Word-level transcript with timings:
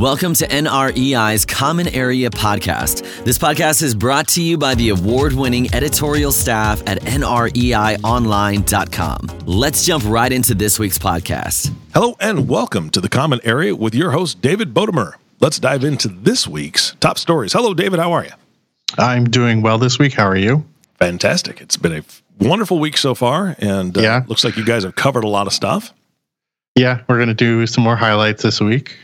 Welcome 0.00 0.32
to 0.34 0.46
NREI's 0.48 1.44
Common 1.44 1.86
Area 1.88 2.30
Podcast. 2.30 3.02
This 3.24 3.36
podcast 3.36 3.82
is 3.82 3.94
brought 3.94 4.26
to 4.28 4.42
you 4.42 4.56
by 4.56 4.74
the 4.74 4.88
award 4.88 5.34
winning 5.34 5.74
editorial 5.74 6.32
staff 6.32 6.82
at 6.86 7.02
NREIOnline.com. 7.02 9.40
Let's 9.44 9.84
jump 9.84 10.04
right 10.06 10.32
into 10.32 10.54
this 10.54 10.78
week's 10.78 10.98
podcast. 10.98 11.70
Hello, 11.92 12.16
and 12.18 12.48
welcome 12.48 12.88
to 12.90 13.02
the 13.02 13.10
Common 13.10 13.40
Area 13.44 13.76
with 13.76 13.94
your 13.94 14.12
host, 14.12 14.40
David 14.40 14.72
Bodamer. 14.72 15.12
Let's 15.38 15.58
dive 15.58 15.84
into 15.84 16.08
this 16.08 16.48
week's 16.48 16.96
top 17.00 17.18
stories. 17.18 17.52
Hello, 17.52 17.74
David. 17.74 18.00
How 18.00 18.12
are 18.12 18.24
you? 18.24 18.32
I'm 18.96 19.28
doing 19.28 19.60
well 19.60 19.76
this 19.76 19.98
week. 19.98 20.14
How 20.14 20.26
are 20.26 20.36
you? 20.36 20.64
Fantastic. 20.98 21.60
It's 21.60 21.76
been 21.76 21.92
a 21.92 22.02
wonderful 22.42 22.78
week 22.78 22.96
so 22.96 23.14
far, 23.14 23.54
and 23.58 23.98
uh, 23.98 24.00
Yeah. 24.00 24.24
looks 24.28 24.44
like 24.44 24.56
you 24.56 24.64
guys 24.64 24.82
have 24.84 24.96
covered 24.96 25.24
a 25.24 25.28
lot 25.28 25.46
of 25.46 25.52
stuff. 25.52 25.92
Yeah, 26.74 27.02
we're 27.08 27.16
going 27.16 27.28
to 27.28 27.34
do 27.34 27.66
some 27.66 27.84
more 27.84 27.96
highlights 27.96 28.42
this 28.42 28.60
week. 28.60 28.96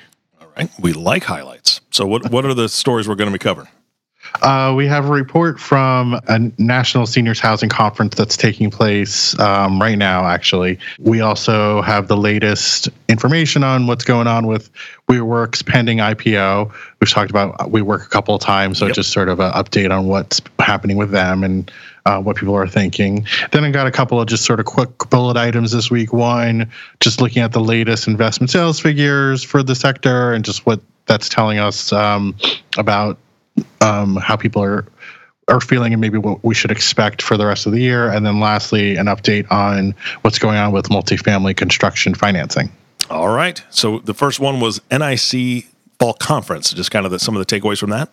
Right. 0.56 0.70
We 0.80 0.92
like 0.92 1.24
highlights. 1.24 1.80
So, 1.90 2.06
what, 2.06 2.30
what 2.30 2.44
are 2.44 2.54
the 2.54 2.68
stories 2.68 3.08
we're 3.08 3.14
going 3.14 3.30
to 3.30 3.38
be 3.38 3.42
covering? 3.42 3.68
Uh, 4.42 4.74
we 4.76 4.86
have 4.86 5.06
a 5.06 5.12
report 5.12 5.60
from 5.60 6.18
a 6.26 6.38
national 6.58 7.06
seniors 7.06 7.38
housing 7.38 7.68
conference 7.68 8.16
that's 8.16 8.36
taking 8.36 8.70
place 8.70 9.38
um, 9.38 9.80
right 9.80 9.96
now, 9.96 10.26
actually. 10.26 10.78
We 10.98 11.20
also 11.20 11.80
have 11.82 12.08
the 12.08 12.16
latest 12.16 12.88
information 13.08 13.62
on 13.62 13.86
what's 13.86 14.04
going 14.04 14.26
on 14.26 14.46
with 14.46 14.68
WeWork's 15.08 15.62
pending 15.62 15.98
IPO. 15.98 16.72
We've 17.00 17.10
talked 17.10 17.30
about 17.30 17.56
WeWork 17.70 18.04
a 18.04 18.08
couple 18.08 18.34
of 18.34 18.40
times, 18.40 18.78
so 18.78 18.86
Yep. 18.86 18.96
just 18.96 19.12
sort 19.12 19.28
of 19.28 19.38
an 19.40 19.52
update 19.52 19.96
on 19.96 20.06
what's 20.06 20.40
happening 20.58 20.96
with 20.96 21.12
them 21.12 21.44
and 21.44 21.70
uh, 22.06 22.20
what 22.20 22.36
people 22.36 22.54
are 22.54 22.68
thinking. 22.68 23.26
Then 23.50 23.64
I 23.64 23.70
got 23.70 23.86
a 23.86 23.90
couple 23.90 24.20
of 24.20 24.28
just 24.28 24.44
sort 24.44 24.60
of 24.60 24.66
quick 24.66 24.96
bullet 25.10 25.36
items 25.36 25.72
this 25.72 25.90
week. 25.90 26.12
One, 26.12 26.70
just 27.00 27.20
looking 27.20 27.42
at 27.42 27.52
the 27.52 27.60
latest 27.60 28.06
investment 28.06 28.50
sales 28.50 28.78
figures 28.80 29.42
for 29.42 29.62
the 29.62 29.74
sector 29.74 30.32
and 30.32 30.44
just 30.44 30.64
what 30.64 30.80
that's 31.06 31.28
telling 31.28 31.58
us 31.58 31.92
um, 31.92 32.34
about 32.78 33.18
um, 33.80 34.16
how 34.16 34.36
people 34.36 34.62
are 34.62 34.86
are 35.48 35.60
feeling 35.60 35.92
and 35.92 36.00
maybe 36.00 36.18
what 36.18 36.42
we 36.42 36.54
should 36.54 36.72
expect 36.72 37.22
for 37.22 37.36
the 37.36 37.46
rest 37.46 37.66
of 37.66 37.72
the 37.72 37.80
year. 37.80 38.10
And 38.10 38.26
then 38.26 38.40
lastly, 38.40 38.96
an 38.96 39.06
update 39.06 39.50
on 39.50 39.94
what's 40.22 40.40
going 40.40 40.56
on 40.56 40.72
with 40.72 40.88
multifamily 40.88 41.56
construction 41.56 42.14
financing. 42.14 42.72
All 43.10 43.28
right. 43.28 43.62
So, 43.70 44.00
the 44.00 44.14
first 44.14 44.40
one 44.40 44.58
was 44.58 44.80
NIC 44.90 45.66
Fall 46.00 46.14
Conference. 46.14 46.72
Just 46.72 46.90
kind 46.90 47.06
of 47.06 47.12
the, 47.12 47.20
some 47.20 47.36
of 47.36 47.46
the 47.46 47.60
takeaways 47.60 47.78
from 47.78 47.90
that. 47.90 48.08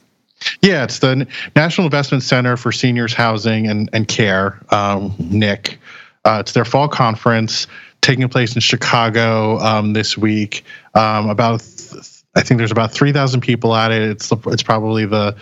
Yeah, 0.61 0.83
it's 0.83 0.99
the 0.99 1.27
National 1.55 1.85
Investment 1.85 2.23
Center 2.23 2.57
for 2.57 2.71
Seniors 2.71 3.13
Housing 3.13 3.67
and, 3.67 3.89
and 3.93 4.07
Care, 4.07 4.59
um, 4.69 5.13
NIC. 5.19 5.79
Uh, 6.25 6.37
it's 6.41 6.53
their 6.53 6.65
fall 6.65 6.87
conference 6.87 7.67
taking 8.01 8.27
place 8.29 8.55
in 8.55 8.61
Chicago 8.61 9.57
um, 9.59 9.93
this 9.93 10.17
week. 10.17 10.63
Um, 10.93 11.29
about, 11.29 11.61
th- 11.61 12.03
I 12.35 12.41
think 12.41 12.57
there's 12.57 12.71
about 12.71 12.91
3,000 12.91 13.41
people 13.41 13.75
at 13.75 13.91
it. 13.91 14.01
It's 14.03 14.29
the, 14.29 14.37
it's 14.47 14.63
probably 14.63 15.05
the 15.05 15.35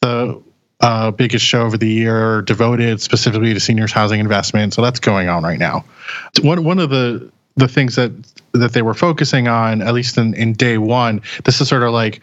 the 0.00 0.42
uh, 0.80 1.10
biggest 1.10 1.44
show 1.44 1.62
of 1.62 1.80
the 1.80 1.88
year 1.88 2.42
devoted 2.42 3.00
specifically 3.00 3.54
to 3.54 3.60
seniors 3.60 3.90
housing 3.90 4.20
investment. 4.20 4.74
So 4.74 4.82
that's 4.82 5.00
going 5.00 5.28
on 5.28 5.42
right 5.42 5.58
now. 5.58 5.84
One 6.42 6.62
one 6.62 6.78
of 6.78 6.90
the 6.90 7.30
the 7.56 7.68
things 7.68 7.96
that 7.96 8.12
that 8.52 8.72
they 8.72 8.82
were 8.82 8.94
focusing 8.94 9.48
on, 9.48 9.80
at 9.82 9.94
least 9.94 10.18
in, 10.18 10.34
in 10.34 10.52
day 10.52 10.78
one, 10.78 11.22
this 11.44 11.60
is 11.60 11.68
sort 11.68 11.82
of 11.82 11.92
like 11.92 12.20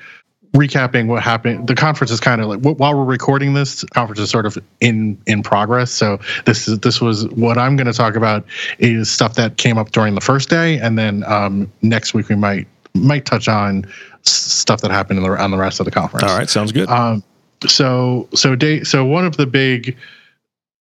recapping 0.54 1.08
what 1.08 1.24
happened 1.24 1.66
the 1.68 1.76
conference 1.76 2.12
is 2.12 2.20
kind 2.20 2.42
of 2.42 2.48
like 2.48 2.78
while 2.78 2.94
we're 2.94 3.06
recording 3.06 3.54
this 3.54 3.86
conference 3.86 4.20
is 4.20 4.30
sort 4.30 4.46
of 4.46 4.58
in 4.82 5.18
in 5.26 5.42
progress 5.42 5.92
so 5.92 6.20
this 6.46 6.68
is 6.68 6.80
this 6.80 7.00
was 7.00 7.26
what 7.30 7.58
i'm 7.58 7.78
going 7.78 7.88
to 7.88 7.94
talk 7.94 8.16
about 8.16 8.46
is 8.78 9.10
stuff 9.10 9.36
that 9.36 9.56
came 9.56 9.78
up 9.78 9.92
during 9.92 10.14
the 10.14 10.20
first 10.20 10.50
day 10.50 10.78
and 10.80 11.00
then 11.00 11.24
um, 11.24 11.72
next 11.82 12.14
week 12.14 12.28
we 12.28 12.36
might 12.36 12.68
might 12.94 13.26
touch 13.26 13.48
on 13.48 13.86
stuff 14.24 14.82
that 14.82 14.92
happened 14.92 15.18
in 15.18 15.24
the, 15.24 15.32
on 15.42 15.52
the 15.52 15.58
rest 15.58 15.80
of 15.80 15.86
the 15.86 15.92
conference 15.92 16.24
All 16.24 16.38
right. 16.38 16.50
Sounds 16.50 16.74
good. 16.74 16.90
um, 16.90 17.24
so 17.68 18.28
so 18.34 18.56
day 18.56 18.84
so 18.84 19.06
one 19.06 19.26
of 19.26 19.38
the 19.38 19.48
big 19.48 19.96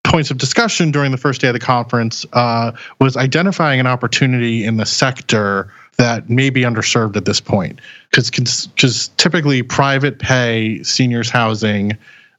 points 0.03 0.31
of 0.31 0.39
discussion 0.39 0.91
during 0.91 1.13
the 1.13 1.17
first 1.17 1.41
day 1.41 1.49
of 1.49 1.53
the 1.53 1.61
conference 1.61 2.27
uh, 2.33 2.73
was 3.01 3.17
identifying 3.17 3.79
an 3.79 3.87
opportunity 3.87 4.65
in 4.65 4.77
the 4.77 4.87
sector 4.87 5.73
that 6.01 6.31
may 6.31 6.49
be 6.49 6.63
underserved 6.63 7.15
at 7.15 7.27
this 7.27 7.43
point 7.43 7.79
because 8.11 8.31
because 8.69 9.09
typically 9.19 9.63
private 9.63 10.19
pay 10.19 10.83
seniors 10.83 11.29
housing 11.29 11.93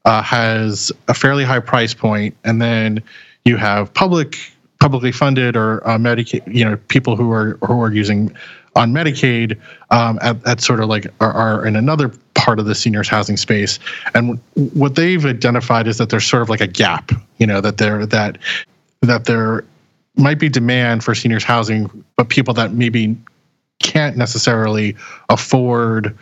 uh, 0.06 0.24
has 0.24 0.92
a 1.08 1.14
fairly 1.14 1.44
high 1.44 1.60
price 1.60 1.94
point 1.94 2.36
and 2.44 2.60
then 2.60 3.04
you 3.46 3.58
have 3.58 3.94
public 3.94 4.36
publicly 4.80 5.12
funded 5.12 5.56
or 5.56 5.88
uh, 5.88 5.96
Medicaid, 5.96 6.42
you 6.52 6.66
know, 6.66 6.76
people 6.88 7.16
who 7.16 7.32
are 7.32 7.60
who 7.62 7.80
are 7.84 7.94
using 7.94 8.36
on 8.76 8.94
Medicaid 8.94 9.60
um, 9.92 10.18
at, 10.24 10.44
at 10.48 10.60
sort 10.60 10.80
of 10.80 10.90
like 10.90 11.06
are, 11.20 11.32
are 11.32 11.64
in 11.64 11.76
another 11.76 12.12
part 12.34 12.58
of 12.58 12.66
the 12.66 12.74
seniors 12.74 13.08
housing 13.08 13.38
space. 13.38 13.78
And 14.16 14.40
what 14.74 14.96
they've 14.96 15.24
identified 15.24 15.88
is 15.88 16.00
that 16.00 16.10
there's 16.10 16.26
sort 16.26 16.42
of 16.42 16.50
like 16.50 16.62
a 16.62 16.68
gap, 16.68 17.12
you 17.38 17.46
know, 17.46 17.62
that 17.62 17.78
there 17.78 18.08
that 18.08 18.40
that 19.02 19.26
there 19.26 19.64
might 20.16 20.40
be 20.40 20.50
demand 20.50 21.04
for 21.04 21.14
seniors 21.14 21.44
housing, 21.44 22.04
but 22.16 22.30
people 22.30 22.56
that 22.56 22.74
maybe 22.74 23.16
can't 23.82 24.18
necessarily 24.18 24.96
afford 25.30 26.18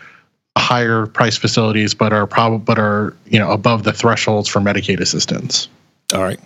higher 0.57 1.05
price 1.05 1.37
facilities, 1.37 1.93
but 1.93 2.13
are 2.13 2.27
probably 2.27 2.59
but 2.59 2.79
are 2.79 3.15
you 3.25 3.39
know 3.39 3.51
above 3.51 3.83
the 3.83 3.93
thresholds 3.93 4.47
for 4.47 4.59
Medicaid 4.59 4.99
assistance. 4.99 5.67
All 6.13 6.23
right. 6.23 6.39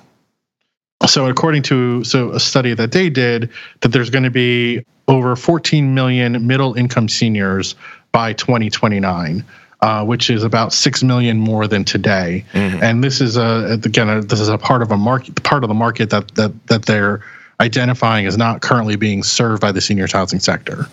So, 1.07 1.27
according 1.27 1.63
to 1.63 2.03
so 2.03 2.31
a 2.31 2.39
study 2.39 2.73
that 2.75 2.91
they 2.91 3.09
did, 3.09 3.49
that 3.81 3.89
there's 3.89 4.09
going 4.09 4.23
to 4.23 4.31
be 4.31 4.85
over 5.07 5.35
14 5.35 5.93
million 5.93 6.47
middle 6.47 6.75
income 6.75 7.09
seniors 7.09 7.75
by 8.13 8.31
2029, 8.33 9.43
uh, 9.81 10.05
which 10.05 10.29
is 10.29 10.43
about 10.43 10.71
six 10.71 11.03
million 11.03 11.37
more 11.37 11.67
than 11.67 11.83
today. 11.83 12.45
And 12.81 13.03
this 13.03 13.19
is 13.19 13.35
a 13.35 13.79
again 13.83 14.09
a, 14.09 14.21
this 14.21 14.39
is 14.39 14.47
a 14.47 14.57
part 14.57 14.81
of 14.81 14.91
a 14.91 14.97
market 14.97 15.43
part 15.43 15.63
of 15.63 15.67
the 15.67 15.73
market 15.73 16.09
that 16.11 16.33
that 16.35 16.67
that 16.67 16.85
they're 16.85 17.21
identifying 17.59 18.25
as 18.25 18.37
not 18.37 18.61
currently 18.61 18.95
being 18.95 19.23
served 19.23 19.61
by 19.61 19.71
the 19.71 19.81
seniors 19.81 20.11
housing 20.11 20.39
sector. 20.39 20.87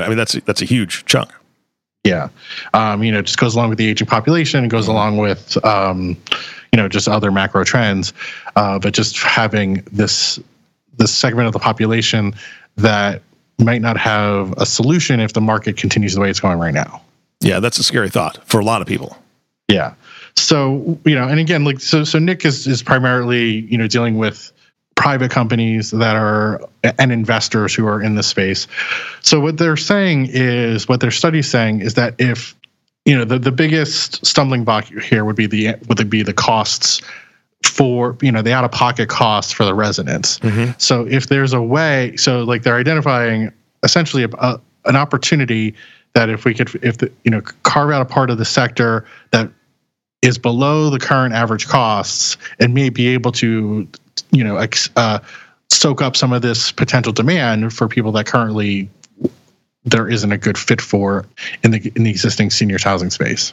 It. 0.00 0.06
I 0.06 0.08
mean, 0.08 0.18
that's 0.18 0.32
that's 0.44 0.62
a 0.62 0.64
huge 0.64 1.04
chunk. 1.04 1.30
Yeah, 2.04 2.28
um, 2.72 3.02
you 3.02 3.12
know, 3.12 3.18
it 3.18 3.26
just 3.26 3.38
goes 3.38 3.54
along 3.54 3.68
with 3.68 3.78
the 3.78 3.86
aging 3.86 4.06
population. 4.06 4.64
It 4.64 4.68
goes 4.68 4.88
along 4.88 5.18
with, 5.18 5.62
um, 5.66 6.16
you 6.72 6.76
know, 6.76 6.88
just 6.88 7.08
other 7.08 7.30
macro 7.30 7.62
trends. 7.62 8.14
Uh, 8.56 8.78
but 8.78 8.94
just 8.94 9.18
having 9.18 9.82
this 9.92 10.40
this 10.96 11.12
segment 11.12 11.46
of 11.46 11.52
the 11.52 11.58
population 11.58 12.34
that 12.76 13.22
might 13.58 13.82
not 13.82 13.98
have 13.98 14.52
a 14.56 14.64
solution 14.64 15.20
if 15.20 15.34
the 15.34 15.40
market 15.40 15.76
continues 15.76 16.14
the 16.14 16.20
way 16.20 16.30
it's 16.30 16.40
going 16.40 16.58
right 16.58 16.74
now. 16.74 17.02
Yeah, 17.40 17.60
that's 17.60 17.78
a 17.78 17.82
scary 17.82 18.10
thought 18.10 18.38
for 18.48 18.60
a 18.60 18.64
lot 18.64 18.80
of 18.80 18.88
people. 18.88 19.16
Yeah. 19.68 19.94
So 20.36 20.98
you 21.04 21.14
know, 21.14 21.28
and 21.28 21.38
again, 21.38 21.64
like 21.64 21.80
so, 21.80 22.04
so 22.04 22.18
NIC 22.18 22.44
is 22.44 22.66
is 22.66 22.82
primarily 22.82 23.60
you 23.60 23.76
know 23.76 23.86
dealing 23.86 24.16
with 24.16 24.52
private 25.00 25.30
companies 25.30 25.92
that 25.92 26.14
are 26.14 26.60
and 26.98 27.10
investors 27.10 27.74
who 27.74 27.86
are 27.86 28.02
in 28.02 28.16
the 28.16 28.22
space. 28.22 28.66
So 29.22 29.40
what 29.40 29.56
they're 29.56 29.78
saying 29.78 30.28
is 30.30 30.90
what 30.90 31.00
their 31.00 31.10
study's 31.10 31.50
saying 31.50 31.80
is 31.80 31.94
that 31.94 32.14
if 32.18 32.54
you 33.06 33.16
know 33.16 33.24
the 33.24 33.38
the 33.38 33.50
biggest 33.50 34.24
stumbling 34.26 34.62
block 34.62 34.84
here 34.84 35.24
would 35.24 35.36
be 35.36 35.46
the 35.46 35.76
would 35.88 36.10
be 36.10 36.22
the 36.22 36.34
costs 36.34 37.00
for 37.64 38.18
you 38.20 38.30
know 38.30 38.42
the 38.42 38.52
out 38.52 38.62
of 38.62 38.72
pocket 38.72 39.08
costs 39.08 39.50
for 39.50 39.64
the 39.64 39.74
residents. 39.74 40.38
Mm-hmm. 40.40 40.72
So 40.76 41.06
if 41.06 41.28
there's 41.28 41.54
a 41.54 41.62
way, 41.62 42.14
so 42.16 42.42
like 42.42 42.62
they're 42.62 42.76
identifying 42.76 43.50
essentially 43.82 44.24
a, 44.24 44.28
a, 44.36 44.60
an 44.84 44.96
opportunity 44.96 45.74
that 46.12 46.28
if 46.28 46.44
we 46.44 46.52
could 46.52 46.74
if 46.84 46.98
the 46.98 47.10
you 47.24 47.30
know 47.30 47.40
carve 47.62 47.90
out 47.90 48.02
a 48.02 48.04
part 48.04 48.28
of 48.28 48.36
the 48.36 48.44
sector 48.44 49.06
that 49.30 49.50
is 50.20 50.36
below 50.36 50.90
the 50.90 50.98
current 50.98 51.32
average 51.32 51.66
costs 51.66 52.36
and 52.58 52.74
may 52.74 52.90
be 52.90 53.08
able 53.08 53.32
to 53.32 53.88
you 54.30 54.44
know 54.44 54.56
ex, 54.56 54.90
uh, 54.96 55.18
soak 55.70 56.02
up 56.02 56.16
some 56.16 56.32
of 56.32 56.42
this 56.42 56.72
potential 56.72 57.12
demand 57.12 57.72
for 57.72 57.88
people 57.88 58.12
that 58.12 58.26
currently 58.26 58.88
there 59.84 60.08
isn't 60.08 60.32
a 60.32 60.38
good 60.38 60.58
fit 60.58 60.80
for 60.80 61.26
in 61.62 61.70
the 61.70 61.92
in 61.96 62.04
the 62.04 62.10
existing 62.10 62.50
seniors 62.50 62.82
housing 62.82 63.10
space. 63.10 63.52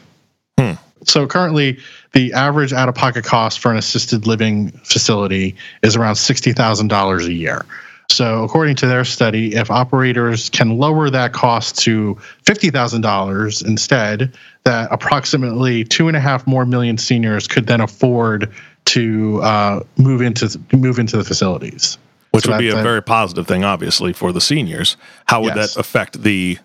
Hmm. 0.60 0.74
So 1.04 1.28
currently, 1.28 1.80
the 2.14 2.34
average 2.34 2.74
out 2.74 2.90
of 2.90 2.96
pocket 2.96 3.24
cost 3.24 3.60
for 3.60 3.72
an 3.72 3.78
assisted 3.78 4.26
living 4.28 4.72
facility 4.84 5.56
is 5.84 5.96
around 5.96 6.16
sixty 6.16 6.54
thousand 6.54 6.88
dollars 6.88 7.28
a 7.28 7.34
year. 7.34 7.66
So, 8.10 8.44
according 8.44 8.78
to 8.78 8.88
their 8.88 9.04
study, 9.04 9.56
if 9.56 9.70
operators 9.70 10.50
can 10.50 10.78
lower 10.78 11.10
that 11.10 11.34
cost 11.34 11.78
to 11.80 12.18
fifty 12.46 12.70
thousand 12.70 13.02
dollars 13.02 13.62
instead, 13.62 14.34
that 14.64 14.88
approximately 14.92 15.84
two 15.84 16.08
and 16.08 16.18
a 16.18 16.20
half 16.20 16.48
more 16.48 16.66
million 16.66 16.98
seniors 16.98 17.48
could 17.48 17.68
then 17.68 17.82
afford 17.82 18.52
to 18.88 19.42
uh, 19.44 19.84
move 19.98 20.22
into 20.22 20.60
move 20.74 21.00
into 21.00 21.18
the 21.18 21.24
facilities. 21.24 21.98
which 22.32 22.46
So 22.46 22.52
would 22.52 22.60
be 22.60 22.70
a 22.70 22.76
very 22.82 23.02
positive 23.02 23.48
thing, 23.48 23.64
obviously, 23.64 24.14
for 24.14 24.32
the 24.32 24.42
seniors. 24.42 24.98
How 25.26 25.42
would 25.42 25.56
Yes. 25.56 25.74
that 25.74 25.80
affect 25.80 26.24
the 26.24 26.58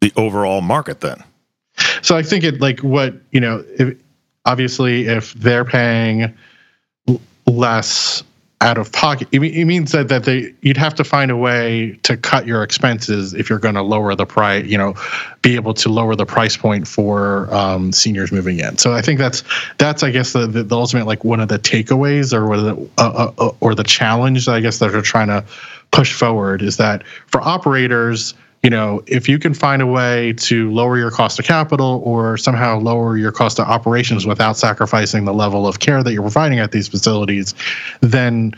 the 0.00 0.12
overall 0.16 0.60
market 0.60 1.00
then? 1.00 1.22
So 2.02 2.16
I 2.16 2.22
think 2.22 2.44
it 2.44 2.60
like 2.60 2.80
what 2.80 3.14
you 3.30 3.40
know. 3.40 3.64
If, 3.78 3.96
obviously, 4.44 5.06
if 5.06 5.32
they're 5.34 5.64
paying 5.64 6.34
less 7.46 8.22
out 8.62 8.78
of 8.78 8.92
pocket. 8.92 9.28
It, 9.32 9.40
means 9.66 9.90
that 9.92 10.08
that 10.08 10.24
they 10.24 10.54
you'd 10.62 10.76
have 10.76 10.94
to 10.94 11.04
find 11.04 11.30
a 11.30 11.36
way 11.36 11.98
to 12.04 12.16
cut 12.16 12.46
your 12.46 12.62
expenses 12.62 13.34
if 13.34 13.50
you're 13.50 13.58
going 13.58 13.74
to 13.74 13.82
lower 13.82 14.14
the 14.14 14.24
price. 14.24 14.64
You 14.64 14.78
know, 14.78 14.94
be 15.42 15.56
able 15.56 15.74
to 15.74 15.88
lower 15.88 16.14
the 16.14 16.24
price 16.24 16.56
point 16.56 16.86
for 16.86 17.52
um, 17.52 17.92
seniors 17.92 18.30
moving 18.30 18.60
in. 18.60 18.78
So 18.78 18.92
I 18.92 19.02
think 19.02 19.18
that's 19.18 19.42
that's 19.78 20.02
I 20.02 20.10
guess 20.10 20.32
the, 20.32 20.46
the, 20.46 20.62
the 20.62 20.76
ultimate 20.76 21.06
like 21.06 21.24
one 21.24 21.40
of 21.40 21.48
the 21.48 21.58
takeaways 21.58 22.32
or 22.32 22.46
what 22.46 22.56
the 22.56 22.90
uh, 22.98 23.32
uh, 23.38 23.46
uh, 23.46 23.52
or 23.60 23.74
the 23.74 23.84
challenge 23.84 24.48
I 24.48 24.60
guess 24.60 24.78
that 24.78 24.92
they're 24.92 25.02
trying 25.02 25.28
to 25.28 25.44
push 25.90 26.12
forward 26.14 26.62
is 26.62 26.76
that 26.76 27.04
for 27.26 27.42
operators 27.42 28.34
you 28.62 28.70
know, 28.70 29.02
if 29.06 29.28
you 29.28 29.38
can 29.38 29.54
find 29.54 29.82
a 29.82 29.86
way 29.86 30.34
to 30.34 30.70
lower 30.70 30.96
your 30.96 31.10
cost 31.10 31.38
of 31.38 31.44
capital 31.44 32.00
or 32.04 32.36
somehow 32.36 32.78
lower 32.78 33.16
your 33.16 33.32
cost 33.32 33.58
of 33.58 33.66
operations 33.66 34.24
without 34.24 34.56
sacrificing 34.56 35.24
the 35.24 35.34
level 35.34 35.66
of 35.66 35.80
care 35.80 36.02
that 36.02 36.12
you're 36.12 36.22
providing 36.22 36.60
at 36.60 36.70
these 36.70 36.86
facilities, 36.88 37.54
then 38.00 38.52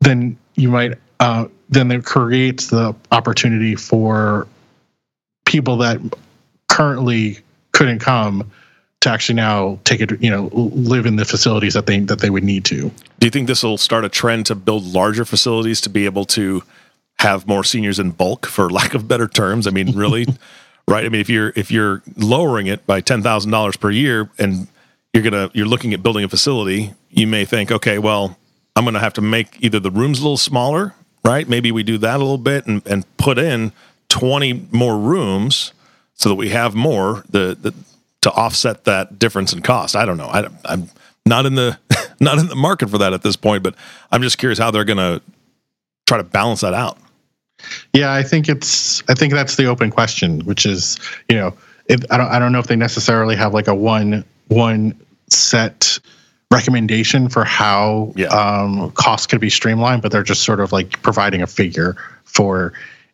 then 0.00 0.36
you 0.54 0.70
might 0.70 0.94
uh, 1.20 1.46
then 1.68 1.90
it 1.90 2.04
creates 2.04 2.68
the 2.68 2.94
opportunity 3.12 3.74
for 3.74 4.48
people 5.44 5.76
that 5.78 6.00
currently 6.68 7.38
couldn't 7.72 7.98
come 7.98 8.50
to 9.00 9.10
actually 9.10 9.34
now 9.34 9.78
take 9.84 10.00
it, 10.00 10.22
you 10.22 10.30
know, 10.30 10.48
live 10.52 11.04
in 11.04 11.16
the 11.16 11.24
facilities 11.26 11.74
that 11.74 11.84
they 11.84 12.00
that 12.00 12.20
they 12.20 12.30
would 12.30 12.44
need 12.44 12.64
to. 12.64 12.90
Do 13.18 13.26
you 13.26 13.30
think 13.30 13.46
this 13.46 13.62
will 13.62 13.76
start 13.76 14.04
a 14.06 14.08
trend 14.08 14.46
to 14.46 14.54
build 14.54 14.84
larger 14.84 15.26
facilities 15.26 15.82
to 15.82 15.90
be 15.90 16.06
able 16.06 16.24
to 16.26 16.62
have 17.20 17.46
more 17.46 17.64
seniors 17.64 17.98
in 17.98 18.10
bulk 18.10 18.46
for 18.46 18.70
lack 18.70 18.94
of 18.94 19.08
better 19.08 19.28
terms. 19.28 19.66
I 19.66 19.70
mean, 19.70 19.96
really, 19.96 20.26
right? 20.88 21.04
I 21.04 21.08
mean, 21.08 21.20
if 21.20 21.28
you're 21.28 21.52
if 21.56 21.70
you're 21.70 22.02
lowering 22.16 22.66
it 22.66 22.86
by 22.86 23.00
ten 23.00 23.22
thousand 23.22 23.50
dollars 23.50 23.76
per 23.76 23.90
year 23.90 24.30
and 24.38 24.68
you're 25.12 25.22
gonna 25.22 25.50
you're 25.54 25.66
looking 25.66 25.94
at 25.94 26.02
building 26.02 26.24
a 26.24 26.28
facility, 26.28 26.92
you 27.10 27.26
may 27.26 27.44
think, 27.44 27.70
okay, 27.70 27.98
well, 27.98 28.36
I'm 28.76 28.84
gonna 28.84 29.00
have 29.00 29.14
to 29.14 29.22
make 29.22 29.62
either 29.62 29.80
the 29.80 29.90
rooms 29.90 30.20
a 30.20 30.22
little 30.22 30.36
smaller, 30.36 30.94
right? 31.24 31.48
Maybe 31.48 31.70
we 31.72 31.82
do 31.82 31.98
that 31.98 32.16
a 32.16 32.18
little 32.18 32.38
bit 32.38 32.66
and, 32.66 32.86
and 32.86 33.04
put 33.16 33.38
in 33.38 33.72
20 34.08 34.68
more 34.72 34.98
rooms 34.98 35.72
so 36.14 36.28
that 36.28 36.34
we 36.34 36.50
have 36.50 36.74
more 36.74 37.24
the, 37.28 37.56
the 37.60 37.74
to 38.22 38.32
offset 38.32 38.84
that 38.84 39.18
difference 39.18 39.52
in 39.52 39.60
cost. 39.60 39.94
I 39.94 40.04
don't 40.04 40.16
know. 40.16 40.28
I, 40.28 40.48
I'm 40.64 40.88
not 41.26 41.46
in 41.46 41.54
the 41.54 41.78
not 42.20 42.38
in 42.38 42.48
the 42.48 42.56
market 42.56 42.90
for 42.90 42.98
that 42.98 43.12
at 43.12 43.22
this 43.22 43.36
point, 43.36 43.62
but 43.62 43.74
I'm 44.10 44.22
just 44.22 44.38
curious 44.38 44.58
how 44.58 44.70
they're 44.70 44.84
gonna 44.84 45.20
try 46.06 46.18
to 46.18 46.24
balance 46.24 46.60
that 46.62 46.74
out. 46.74 46.98
Yeah, 47.92 48.12
I 48.12 48.22
think 48.22 48.48
it's. 48.48 49.02
I 49.08 49.14
think 49.14 49.32
that's 49.32 49.56
the 49.56 49.66
open 49.66 49.90
question, 49.90 50.40
which 50.40 50.66
is, 50.66 50.98
you 51.28 51.36
know, 51.36 51.54
it, 51.86 52.04
I 52.10 52.16
don't. 52.16 52.28
I 52.28 52.38
don't 52.38 52.52
know 52.52 52.58
if 52.58 52.66
they 52.66 52.76
necessarily 52.76 53.36
have 53.36 53.54
like 53.54 53.68
a 53.68 53.74
one 53.74 54.24
one 54.48 54.98
set 55.28 55.98
recommendation 56.50 57.28
for 57.28 57.44
how 57.44 58.12
yeah. 58.16 58.26
um, 58.28 58.90
costs 58.92 59.26
could 59.26 59.40
be 59.40 59.50
streamlined, 59.50 60.02
but 60.02 60.12
they're 60.12 60.22
just 60.22 60.42
sort 60.42 60.60
of 60.60 60.72
like 60.72 61.02
providing 61.02 61.42
a 61.42 61.46
figure 61.46 61.96
for 62.24 62.72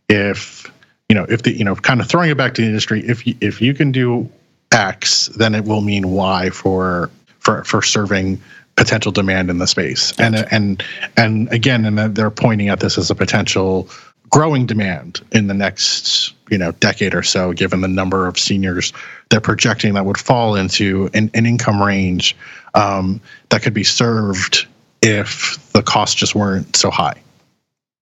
if 0.08 0.70
you 1.08 1.14
know 1.14 1.24
if 1.28 1.42
the 1.42 1.56
you 1.56 1.64
know 1.64 1.74
kind 1.74 2.00
of 2.00 2.08
throwing 2.08 2.30
it 2.30 2.36
back 2.36 2.54
to 2.54 2.62
the 2.62 2.68
industry. 2.68 3.00
If 3.06 3.26
you, 3.26 3.34
if 3.40 3.60
you 3.60 3.74
can 3.74 3.92
do 3.92 4.28
X, 4.72 5.26
then 5.28 5.54
it 5.54 5.64
will 5.64 5.80
mean 5.80 6.10
Y 6.10 6.50
for 6.50 7.10
for 7.38 7.64
for 7.64 7.82
serving 7.82 8.40
potential 8.76 9.12
demand 9.12 9.50
in 9.50 9.58
the 9.58 9.66
space. 9.66 10.12
And 10.18 10.36
and 10.50 10.82
and 11.16 11.52
again, 11.52 11.84
and 11.84 12.14
they're 12.14 12.30
pointing 12.30 12.68
at 12.68 12.80
this 12.80 12.98
as 12.98 13.10
a 13.10 13.14
potential 13.14 13.88
growing 14.30 14.64
demand 14.64 15.20
in 15.32 15.48
the 15.48 15.54
next 15.54 16.32
you 16.50 16.58
know 16.58 16.72
decade 16.72 17.14
or 17.14 17.22
so 17.22 17.52
given 17.52 17.80
the 17.80 17.88
number 17.88 18.26
of 18.26 18.38
seniors 18.38 18.92
they're 19.28 19.40
projecting 19.40 19.94
that 19.94 20.04
would 20.04 20.18
fall 20.18 20.54
into 20.54 21.10
an, 21.14 21.30
an 21.34 21.46
income 21.46 21.82
range 21.82 22.36
um, 22.74 23.20
that 23.48 23.62
could 23.62 23.74
be 23.74 23.84
served 23.84 24.66
if 25.02 25.72
the 25.72 25.82
costs 25.82 26.14
just 26.14 26.34
weren't 26.34 26.76
so 26.76 26.90
high. 26.90 27.20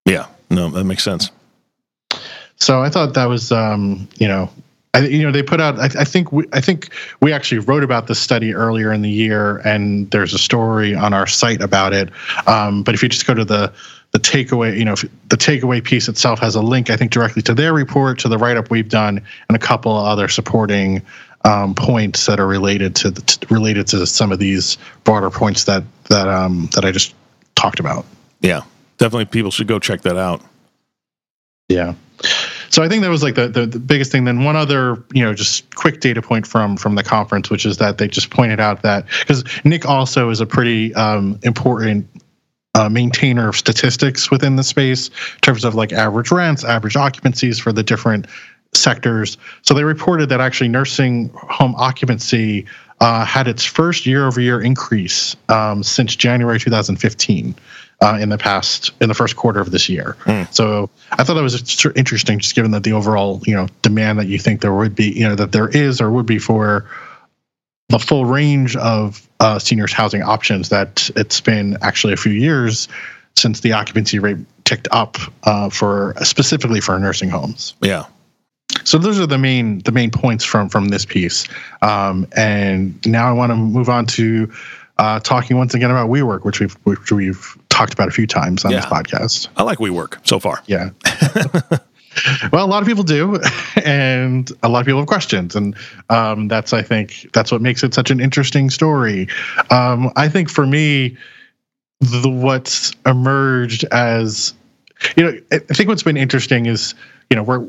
Yeah. 0.04 0.26
No 0.50 0.70
that 0.70 0.84
makes 0.84 1.02
sense. 1.02 1.30
So 2.56 2.82
i 2.82 2.90
thought 2.90 3.14
that 3.14 3.26
was 3.26 3.52
um, 3.52 4.08
you 4.18 4.28
know 4.28 4.50
I, 4.98 5.06
you 5.06 5.22
know 5.22 5.32
they 5.32 5.42
put 5.42 5.60
out 5.60 5.78
I, 5.78 5.84
I, 5.84 6.04
think 6.04 6.32
we 6.32 6.44
I 6.52 6.60
think 6.60 6.90
we 7.20 7.32
actually 7.32 7.58
wrote 7.58 7.84
about 7.84 8.06
this 8.06 8.18
study 8.18 8.54
earlier 8.54 8.92
in 8.92 9.02
the 9.02 9.10
year 9.10 9.58
and 9.58 10.10
there's 10.10 10.34
a 10.34 10.38
story 10.38 10.94
on 10.94 11.12
our 11.14 11.26
site 11.26 11.60
about 11.60 11.92
it 11.92 12.10
um, 12.46 12.82
but 12.82 12.94
if 12.94 13.02
you 13.02 13.08
just 13.08 13.26
go 13.26 13.34
to 13.34 13.44
the 13.44 13.72
the 14.12 14.18
takeaway, 14.18 14.76
you 14.76 14.84
know, 14.84 14.94
the 15.28 15.36
takeaway 15.36 15.84
piece 15.84 16.08
itself 16.08 16.38
has 16.38 16.54
a 16.54 16.62
link, 16.62 16.88
I 16.88 16.96
think, 16.96 17.12
directly 17.12 17.42
to 17.42 17.54
their 17.54 17.74
report, 17.74 18.18
to 18.20 18.28
the 18.28 18.38
write 18.38 18.56
up 18.56 18.70
we've 18.70 18.88
done, 18.88 19.22
and 19.48 19.56
a 19.56 19.58
couple 19.58 19.94
of 19.94 20.06
other 20.06 20.28
supporting 20.28 21.02
um, 21.44 21.74
points 21.74 22.26
that 22.26 22.40
are 22.40 22.46
related 22.46 22.96
to, 22.96 23.10
the, 23.10 23.20
to, 23.20 23.54
related 23.54 23.86
to 23.88 24.06
some 24.06 24.32
of 24.32 24.38
these 24.38 24.78
broader 25.04 25.30
points 25.30 25.64
that 25.64 25.84
that 26.04 26.26
um, 26.26 26.70
that 26.74 26.84
I 26.84 26.90
just 26.90 27.14
talked 27.54 27.80
about. 27.80 28.06
Yeah, 28.40 28.62
definitely, 28.96 29.26
people 29.26 29.50
should 29.50 29.66
go 29.66 29.78
check 29.78 30.02
that 30.02 30.16
out. 30.16 30.42
Yeah. 31.68 31.94
So 32.70 32.82
I 32.82 32.88
think 32.88 33.02
that 33.02 33.10
was 33.10 33.22
like 33.22 33.34
the, 33.34 33.48
the, 33.48 33.66
the 33.66 33.78
biggest 33.78 34.12
thing. 34.12 34.24
Then 34.24 34.44
one 34.44 34.56
other, 34.56 35.02
you 35.12 35.24
know, 35.24 35.34
just 35.34 35.74
quick 35.74 36.00
data 36.00 36.22
point 36.22 36.46
from 36.46 36.76
from 36.76 36.94
the 36.94 37.02
conference, 37.02 37.50
which 37.50 37.64
is 37.64 37.78
that 37.78 37.98
they 37.98 38.08
just 38.08 38.30
pointed 38.30 38.60
out 38.60 38.82
that 38.82 39.06
because 39.20 39.44
NIC 39.64 39.86
also 39.86 40.30
is 40.30 40.40
a 40.40 40.46
pretty 40.46 40.94
um, 40.94 41.38
important 41.42 42.06
uh, 42.74 42.88
maintainer 42.88 43.48
of 43.48 43.56
statistics 43.56 44.30
within 44.30 44.56
the 44.56 44.62
space 44.62 45.08
in 45.08 45.40
terms 45.40 45.64
of 45.64 45.74
like 45.74 45.92
average 45.92 46.30
rents, 46.30 46.64
average 46.64 46.94
occupancies 46.94 47.60
for 47.60 47.72
the 47.72 47.82
different 47.82 48.26
sectors. 48.74 49.38
So 49.62 49.74
they 49.74 49.84
reported 49.84 50.28
that 50.28 50.40
actually 50.40 50.68
nursing 50.68 51.30
home 51.34 51.74
occupancy 51.76 52.66
uh, 53.00 53.24
had 53.24 53.48
its 53.48 53.64
first 53.64 54.06
year-over-year 54.06 54.60
increase 54.60 55.36
um, 55.48 55.82
since 55.82 56.16
January 56.16 56.58
2015 56.58 57.54
uh, 58.00 58.18
in 58.20 58.28
the 58.28 58.38
past 58.38 58.92
in 59.00 59.08
the 59.08 59.14
first 59.14 59.36
quarter 59.36 59.60
of 59.60 59.70
this 59.70 59.88
year. 59.88 60.16
Mm. 60.24 60.52
So 60.52 60.90
I 61.12 61.24
thought 61.24 61.34
that 61.34 61.42
was 61.42 61.86
interesting, 61.96 62.38
just 62.38 62.54
given 62.54 62.70
that 62.72 62.84
the 62.84 62.92
overall 62.92 63.40
you 63.44 63.54
know 63.54 63.68
demand 63.82 64.18
that 64.18 64.26
you 64.26 64.38
think 64.38 64.60
there 64.60 64.74
would 64.74 64.94
be, 64.94 65.10
you 65.10 65.28
know, 65.28 65.34
that 65.34 65.52
there 65.52 65.68
is 65.68 66.00
or 66.00 66.10
would 66.10 66.26
be 66.26 66.38
for 66.38 66.86
the 67.88 67.98
full 67.98 68.26
range 68.26 68.76
of 68.76 69.26
uh, 69.40 69.58
seniors 69.58 69.92
housing 69.92 70.22
options 70.22 70.68
that 70.68 71.10
it's 71.16 71.40
been 71.40 71.76
actually 71.80 72.12
a 72.12 72.16
few 72.16 72.32
years 72.32 72.88
since 73.36 73.60
the 73.60 73.72
occupancy 73.72 74.18
rate 74.18 74.36
ticked 74.64 74.88
up 74.90 75.16
uh, 75.44 75.70
for 75.70 76.14
specifically 76.22 76.80
for 76.80 76.98
nursing 76.98 77.30
homes. 77.30 77.74
Yeah. 77.80 78.04
So 78.84 78.98
those 78.98 79.18
are 79.18 79.26
the 79.26 79.38
main 79.38 79.80
the 79.80 79.92
main 79.92 80.10
points 80.10 80.44
from 80.44 80.68
from 80.68 80.88
this 80.88 81.04
piece, 81.04 81.48
um, 81.82 82.26
and 82.36 82.94
now 83.06 83.28
I 83.28 83.32
want 83.32 83.50
to 83.50 83.56
move 83.56 83.88
on 83.88 84.06
to 84.06 84.52
uh, 84.98 85.20
talking 85.20 85.56
once 85.56 85.74
again 85.74 85.90
about 85.90 86.10
WeWork, 86.10 86.44
which 86.44 86.60
we've 86.60 86.74
which 86.84 87.10
we've 87.10 87.56
talked 87.78 87.92
about 87.92 88.08
a 88.08 88.10
few 88.10 88.26
times 88.26 88.64
on 88.64 88.72
yeah. 88.72 88.80
this 88.80 88.86
podcast. 88.86 89.48
I 89.56 89.62
like 89.62 89.78
WeWork 89.78 90.26
so 90.26 90.40
far. 90.40 90.62
Yeah. 90.66 90.90
well, 92.52 92.64
a 92.64 92.66
lot 92.66 92.82
of 92.82 92.88
people 92.88 93.04
do, 93.04 93.40
and 93.84 94.50
a 94.62 94.68
lot 94.68 94.80
of 94.80 94.86
people 94.86 95.00
have 95.00 95.08
questions, 95.08 95.54
and 95.54 95.76
um, 96.10 96.48
that's 96.48 96.72
I 96.72 96.82
think 96.82 97.30
that's 97.32 97.52
what 97.52 97.62
makes 97.62 97.84
it 97.84 97.94
such 97.94 98.10
an 98.10 98.20
interesting 98.20 98.70
story. 98.70 99.28
Um, 99.70 100.10
I 100.16 100.28
think 100.28 100.50
for 100.50 100.66
me, 100.66 101.16
the 102.00 102.28
what's 102.28 102.92
emerged 103.06 103.84
as 103.92 104.54
you 105.16 105.24
know, 105.24 105.38
I 105.52 105.58
think 105.58 105.88
what's 105.88 106.02
been 106.02 106.16
interesting 106.16 106.66
is 106.66 106.94
you 107.30 107.36
know 107.36 107.44
we're 107.44 107.68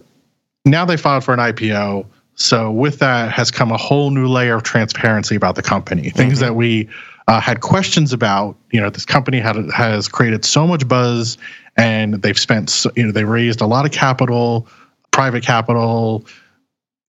now 0.66 0.86
they 0.86 0.98
filed 0.98 1.24
for 1.24 1.34
an 1.34 1.40
IPO. 1.40 2.06
So 2.36 2.72
with 2.72 3.00
that 3.00 3.34
has 3.34 3.52
come 3.52 3.70
a 3.70 3.78
whole 3.78 4.12
new 4.12 4.26
layer 4.26 4.56
of 4.56 4.64
transparency 4.64 5.36
about 5.36 5.56
the 5.56 5.62
company. 5.62 6.10
Things 6.10 6.36
mm-hmm. 6.36 6.46
that 6.46 6.56
we 6.56 6.88
uh, 7.30 7.40
had 7.40 7.62
questions 7.62 8.12
about. 8.12 8.58
You 8.72 8.82
know, 8.82 8.90
this 8.90 9.06
company 9.06 9.40
had 9.40 9.56
has 9.72 10.08
created 10.08 10.44
so 10.44 10.66
much 10.66 10.88
buzz, 10.88 11.38
and 11.78 12.16
they've 12.16 12.38
spent. 12.38 12.86
You 12.96 13.06
know, 13.06 13.12
they 13.12 13.24
raised 13.24 13.62
a 13.62 13.68
lot 13.68 13.86
of 13.86 13.92
capital, 13.92 14.68
private 15.12 15.44
capital. 15.44 16.26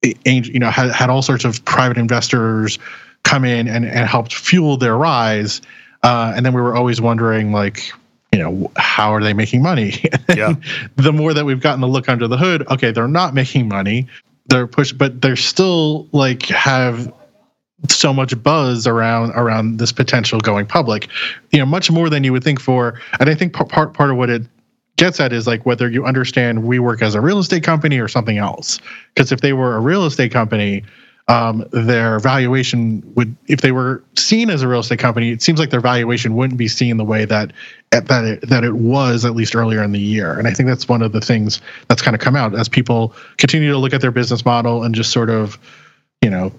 You 0.02 0.58
know, 0.58 0.70
had 0.70 0.90
had 0.92 1.08
all 1.08 1.22
sorts 1.22 1.44
of 1.46 1.64
private 1.64 1.96
investors 1.96 2.78
come 3.24 3.46
in 3.46 3.66
and 3.66 3.86
and 3.86 4.08
helped 4.08 4.34
fuel 4.34 4.76
their 4.76 4.96
rise. 4.96 5.62
Uh, 6.02 6.32
and 6.36 6.44
then 6.44 6.52
we 6.52 6.60
were 6.60 6.74
always 6.74 7.00
wondering, 7.00 7.52
like, 7.52 7.90
you 8.32 8.38
know, 8.38 8.70
how 8.76 9.14
are 9.14 9.22
they 9.22 9.32
making 9.32 9.62
money? 9.62 10.04
Yeah. 10.36 10.54
the 10.96 11.12
more 11.12 11.34
that 11.34 11.44
we've 11.44 11.60
gotten 11.60 11.80
to 11.80 11.88
look 11.88 12.08
under 12.08 12.28
the 12.28 12.36
hood, 12.36 12.66
okay, 12.68 12.92
they're 12.92 13.08
not 13.08 13.34
making 13.34 13.68
money. 13.68 14.06
They're 14.46 14.68
push, 14.68 14.92
but 14.92 15.20
they're 15.20 15.34
still 15.34 16.06
like 16.12 16.42
have 16.46 17.12
so 17.88 18.12
much 18.12 18.40
buzz 18.42 18.86
around 18.86 19.30
around 19.30 19.78
this 19.78 19.92
potential 19.92 20.40
going 20.40 20.66
public. 20.66 21.08
You 21.50 21.58
know 21.58 21.66
much 21.66 21.90
more 21.90 22.10
than 22.10 22.24
you 22.24 22.32
would 22.32 22.44
think 22.44 22.60
for 22.60 23.00
and 23.18 23.28
i 23.30 23.34
think 23.34 23.52
part 23.52 23.92
part 23.94 24.10
of 24.10 24.16
what 24.16 24.30
it 24.30 24.42
gets 24.96 25.18
at 25.18 25.32
is 25.32 25.46
like 25.46 25.64
whether 25.64 25.88
you 25.88 26.04
understand 26.04 26.58
WeWork 26.58 27.00
as 27.00 27.14
a 27.14 27.22
real 27.22 27.38
estate 27.38 27.62
company 27.62 27.98
or 27.98 28.06
something 28.06 28.36
else. 28.36 28.78
Because 29.14 29.32
if 29.32 29.40
they 29.40 29.54
were 29.54 29.74
a 29.74 29.80
real 29.80 30.04
estate 30.04 30.30
company 30.30 30.84
um, 31.28 31.64
their 31.70 32.18
valuation 32.18 33.02
would 33.14 33.34
if 33.46 33.60
they 33.60 33.70
were 33.70 34.02
seen 34.16 34.50
as 34.50 34.62
a 34.62 34.68
real 34.68 34.80
estate 34.80 34.98
company 34.98 35.30
it 35.30 35.40
seems 35.40 35.60
like 35.60 35.70
their 35.70 35.80
valuation 35.80 36.34
wouldn't 36.34 36.58
be 36.58 36.66
seen 36.66 36.96
the 36.96 37.04
way 37.04 37.24
that 37.24 37.52
that 37.92 38.24
it, 38.24 38.48
that 38.48 38.64
it 38.64 38.74
was 38.74 39.24
at 39.24 39.36
least 39.36 39.54
earlier 39.54 39.82
in 39.82 39.92
the 39.92 40.00
year. 40.00 40.36
And 40.36 40.48
i 40.48 40.52
think 40.52 40.68
that's 40.68 40.88
one 40.88 41.02
of 41.02 41.12
the 41.12 41.20
things 41.20 41.60
that's 41.88 42.02
kind 42.02 42.14
of 42.16 42.20
come 42.20 42.34
out 42.34 42.58
as 42.58 42.68
people 42.68 43.14
continue 43.38 43.70
to 43.70 43.78
look 43.78 43.94
at 43.94 44.00
their 44.00 44.10
business 44.10 44.44
model 44.44 44.82
and 44.82 44.94
just 44.94 45.12
sort 45.12 45.30
of 45.30 45.58
you 46.20 46.30
know 46.30 46.52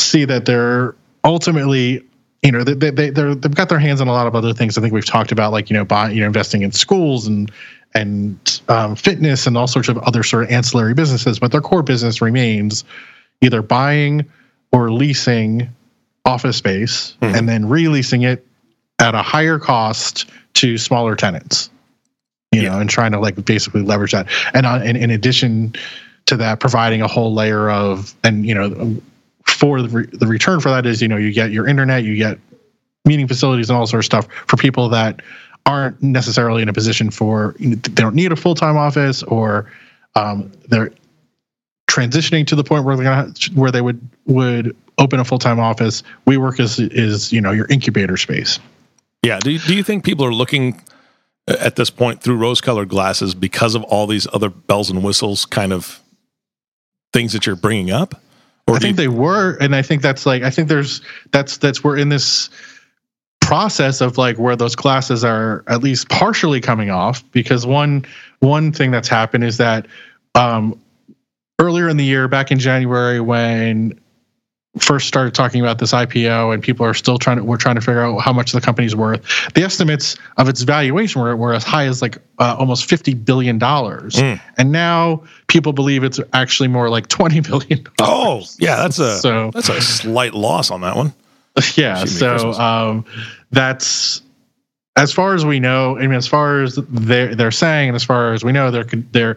see 0.00 0.24
that 0.24 0.44
they're 0.44 0.94
ultimately 1.24 2.04
you 2.42 2.50
know, 2.50 2.64
they, 2.64 2.90
they, 2.90 3.10
they're, 3.10 3.34
they've 3.34 3.54
got 3.54 3.68
their 3.68 3.78
hands 3.78 4.00
on 4.00 4.08
a 4.08 4.12
lot 4.12 4.26
of 4.26 4.34
other 4.34 4.54
things. 4.54 4.78
I 4.78 4.80
think 4.80 4.94
we've 4.94 5.04
talked 5.04 5.30
about, 5.30 5.52
like, 5.52 5.68
you 5.68 5.76
know, 5.76 5.84
buying, 5.84 6.14
you 6.14 6.22
know, 6.22 6.26
investing 6.26 6.62
in 6.62 6.72
schools 6.72 7.26
and, 7.26 7.52
and 7.92 8.62
um, 8.68 8.96
fitness 8.96 9.46
and 9.46 9.58
all 9.58 9.66
sorts 9.66 9.90
of 9.90 9.98
other 9.98 10.22
sort 10.22 10.44
of 10.44 10.50
ancillary 10.50 10.94
businesses, 10.94 11.38
but 11.38 11.52
their 11.52 11.60
core 11.60 11.82
business 11.82 12.22
remains 12.22 12.82
either 13.42 13.60
buying 13.60 14.24
or 14.72 14.90
leasing 14.90 15.68
office 16.24 16.56
space 16.56 17.16
mm-hmm. 17.20 17.34
and 17.34 17.48
then 17.48 17.68
releasing 17.68 18.22
it 18.22 18.46
at 18.98 19.14
a 19.14 19.22
higher 19.22 19.58
cost 19.58 20.30
to 20.54 20.78
smaller 20.78 21.16
tenants 21.16 21.70
you 22.52 22.62
yeah. 22.62 22.70
know 22.70 22.80
and 22.80 22.90
trying 22.90 23.12
to 23.12 23.18
like 23.18 23.42
basically 23.44 23.82
leverage 23.82 24.12
that 24.12 24.26
and, 24.54 24.66
uh, 24.66 24.80
and 24.82 24.96
in 24.96 25.10
addition 25.10 25.74
to 26.26 26.36
that 26.36 26.60
providing 26.60 27.00
a 27.00 27.08
whole 27.08 27.32
layer 27.32 27.70
of 27.70 28.14
and 28.22 28.46
you 28.46 28.54
know 28.54 29.00
for 29.60 29.82
the, 29.82 29.88
re- 29.88 30.08
the 30.12 30.26
return 30.26 30.58
for 30.58 30.70
that 30.70 30.86
is 30.86 31.00
you 31.02 31.06
know 31.06 31.16
you 31.16 31.32
get 31.32 31.52
your 31.52 31.68
internet 31.68 32.02
you 32.02 32.16
get 32.16 32.38
meeting 33.04 33.28
facilities 33.28 33.70
and 33.70 33.78
all 33.78 33.86
sorts 33.86 34.06
of 34.06 34.06
stuff 34.06 34.34
for 34.46 34.56
people 34.56 34.88
that 34.88 35.20
aren't 35.66 36.02
necessarily 36.02 36.62
in 36.62 36.68
a 36.68 36.72
position 36.72 37.10
for 37.10 37.54
they 37.58 37.76
don't 37.76 38.14
need 38.14 38.32
a 38.32 38.36
full-time 38.36 38.76
office 38.76 39.22
or 39.24 39.70
um, 40.16 40.50
they're 40.68 40.90
transitioning 41.90 42.46
to 42.46 42.56
the 42.56 42.64
point 42.64 42.84
where 42.84 42.96
they're 42.96 43.04
gonna 43.04 43.32
where 43.54 43.70
they 43.70 43.80
would 43.80 44.00
would 44.26 44.76
open 44.98 45.20
a 45.20 45.24
full-time 45.24 45.60
office. 45.60 46.02
WeWork 46.26 46.60
is 46.60 46.78
is 46.78 47.32
you 47.32 47.40
know 47.40 47.50
your 47.50 47.66
incubator 47.66 48.16
space. 48.16 48.58
Yeah. 49.22 49.38
Do 49.38 49.50
you, 49.50 49.58
do 49.58 49.74
you 49.74 49.82
think 49.82 50.04
people 50.04 50.24
are 50.24 50.32
looking 50.32 50.82
at 51.46 51.76
this 51.76 51.90
point 51.90 52.22
through 52.22 52.36
rose-colored 52.36 52.88
glasses 52.88 53.34
because 53.34 53.74
of 53.74 53.82
all 53.84 54.06
these 54.06 54.26
other 54.32 54.48
bells 54.48 54.88
and 54.88 55.02
whistles 55.02 55.44
kind 55.44 55.72
of 55.72 56.00
things 57.12 57.32
that 57.32 57.44
you're 57.44 57.56
bringing 57.56 57.90
up 57.90 58.14
I 58.76 58.78
think 58.78 58.96
they 58.96 59.08
were 59.08 59.56
and 59.60 59.74
I 59.74 59.82
think 59.82 60.02
that's 60.02 60.26
like 60.26 60.42
I 60.42 60.50
think 60.50 60.68
there's 60.68 61.00
that's 61.32 61.58
that's 61.58 61.84
we're 61.84 61.96
in 61.96 62.08
this 62.08 62.50
process 63.40 64.00
of 64.00 64.16
like 64.18 64.38
where 64.38 64.56
those 64.56 64.76
glasses 64.76 65.24
are 65.24 65.64
at 65.66 65.82
least 65.82 66.08
partially 66.08 66.60
coming 66.60 66.90
off 66.90 67.28
because 67.32 67.66
one 67.66 68.04
one 68.40 68.72
thing 68.72 68.90
that's 68.90 69.08
happened 69.08 69.44
is 69.44 69.56
that 69.56 69.86
um 70.34 70.80
earlier 71.60 71.88
in 71.88 71.98
the 71.98 72.04
year, 72.04 72.26
back 72.26 72.50
in 72.50 72.58
January, 72.58 73.20
when 73.20 73.99
first 74.78 75.08
started 75.08 75.34
talking 75.34 75.60
about 75.60 75.78
this 75.78 75.92
IPO 75.92 76.54
and 76.54 76.62
people 76.62 76.86
are 76.86 76.94
still 76.94 77.18
trying 77.18 77.38
to 77.38 77.44
we're 77.44 77.56
trying 77.56 77.74
to 77.74 77.80
figure 77.80 78.02
out 78.02 78.18
how 78.18 78.32
much 78.32 78.52
the 78.52 78.60
company's 78.60 78.94
worth. 78.94 79.22
The 79.54 79.64
estimates 79.64 80.16
of 80.36 80.48
its 80.48 80.62
valuation 80.62 81.20
were, 81.20 81.34
were 81.34 81.54
as 81.54 81.64
high 81.64 81.86
as 81.86 82.00
like 82.00 82.18
uh, 82.38 82.54
almost 82.56 82.84
50 82.84 83.14
billion 83.14 83.58
dollars. 83.58 84.14
Mm. 84.14 84.40
And 84.58 84.70
now 84.70 85.24
people 85.48 85.72
believe 85.72 86.04
it's 86.04 86.20
actually 86.32 86.68
more 86.68 86.88
like 86.88 87.08
20 87.08 87.40
billion. 87.40 87.84
Oh, 88.00 88.44
yeah, 88.58 88.76
that's 88.76 88.98
a 89.00 89.18
so, 89.18 89.50
that's 89.52 89.68
a 89.68 89.80
slight 89.80 90.34
loss 90.34 90.70
on 90.70 90.82
that 90.82 90.96
one. 90.96 91.12
Yeah, 91.76 92.06
so 92.06 92.52
um, 92.52 93.04
that's 93.50 94.22
as 94.96 95.12
far 95.12 95.34
as 95.34 95.44
we 95.44 95.60
know, 95.60 95.98
I 95.98 96.02
mean 96.02 96.14
as 96.14 96.26
far 96.26 96.62
as 96.62 96.76
they're 96.88 97.34
they're 97.34 97.50
saying 97.50 97.90
and 97.90 97.96
as 97.96 98.04
far 98.04 98.32
as 98.32 98.44
we 98.44 98.52
know 98.52 98.70
they're 98.70 98.86
they're 99.12 99.36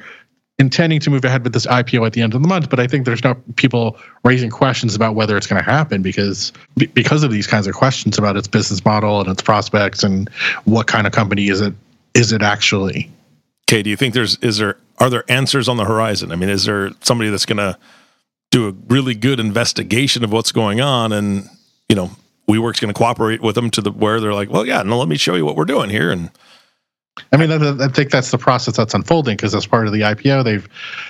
intending 0.59 0.99
to 0.99 1.09
move 1.09 1.25
ahead 1.25 1.43
with 1.43 1.53
this 1.53 1.65
IPO 1.65 2.05
at 2.05 2.13
the 2.13 2.21
end 2.21 2.35
of 2.35 2.41
the 2.41 2.47
month, 2.47 2.69
but 2.69 2.79
I 2.79 2.87
think 2.87 3.05
there's 3.05 3.23
no 3.23 3.35
people 3.55 3.97
raising 4.23 4.49
questions 4.49 4.95
about 4.95 5.15
whether 5.15 5.35
it's 5.35 5.47
going 5.47 5.63
to 5.63 5.69
happen 5.69 6.01
because 6.01 6.53
because 6.75 7.23
of 7.23 7.31
these 7.31 7.47
kinds 7.47 7.67
of 7.67 7.73
questions 7.73 8.17
about 8.17 8.37
its 8.37 8.47
business 8.47 8.83
model 8.85 9.19
and 9.19 9.29
its 9.29 9.41
prospects 9.41 10.03
and 10.03 10.29
what 10.65 10.87
kind 10.87 11.07
of 11.07 11.13
company 11.13 11.47
is 11.47 11.61
it 11.61 11.73
is 12.13 12.31
it 12.31 12.41
actually. 12.41 13.11
Okay, 13.67 13.81
do 13.81 13.89
you 13.89 13.95
think 13.95 14.13
there's 14.13 14.37
is 14.37 14.57
there 14.57 14.77
are 14.99 15.09
there 15.09 15.23
answers 15.27 15.67
on 15.67 15.77
the 15.77 15.85
horizon? 15.85 16.31
I 16.31 16.35
mean, 16.35 16.49
is 16.49 16.65
there 16.65 16.91
somebody 17.01 17.29
that's 17.29 17.45
going 17.45 17.57
to 17.57 17.77
do 18.51 18.67
a 18.67 18.71
really 18.87 19.15
good 19.15 19.39
investigation 19.39 20.23
of 20.23 20.31
what's 20.31 20.51
going 20.51 20.79
on 20.79 21.11
and, 21.11 21.49
you 21.89 21.95
know, 21.95 22.11
WeWork's 22.47 22.79
going 22.79 22.93
to 22.93 22.97
cooperate 22.97 23.41
with 23.41 23.55
them 23.55 23.71
to 23.71 23.81
the 23.81 23.91
where 23.91 24.19
they're 24.19 24.33
like, 24.33 24.49
"Well, 24.49 24.65
yeah, 24.65 24.83
no, 24.83 24.99
let 24.99 25.07
me 25.07 25.15
show 25.17 25.35
you 25.35 25.45
what 25.45 25.55
we're 25.55 25.65
doing 25.65 25.89
here." 25.89 26.11
And 26.11 26.29
I 27.31 27.37
mean, 27.37 27.51
I, 27.51 27.87
think 27.89 28.11
that's 28.11 28.31
the 28.31 28.37
process 28.37 28.77
that's 28.77 28.93
unfolding 28.93 29.35
because 29.35 29.53
as 29.53 29.65
part 29.67 29.87
of 29.87 29.93
the 29.93 30.01
IPO, 30.01 30.43
they've 30.43 30.67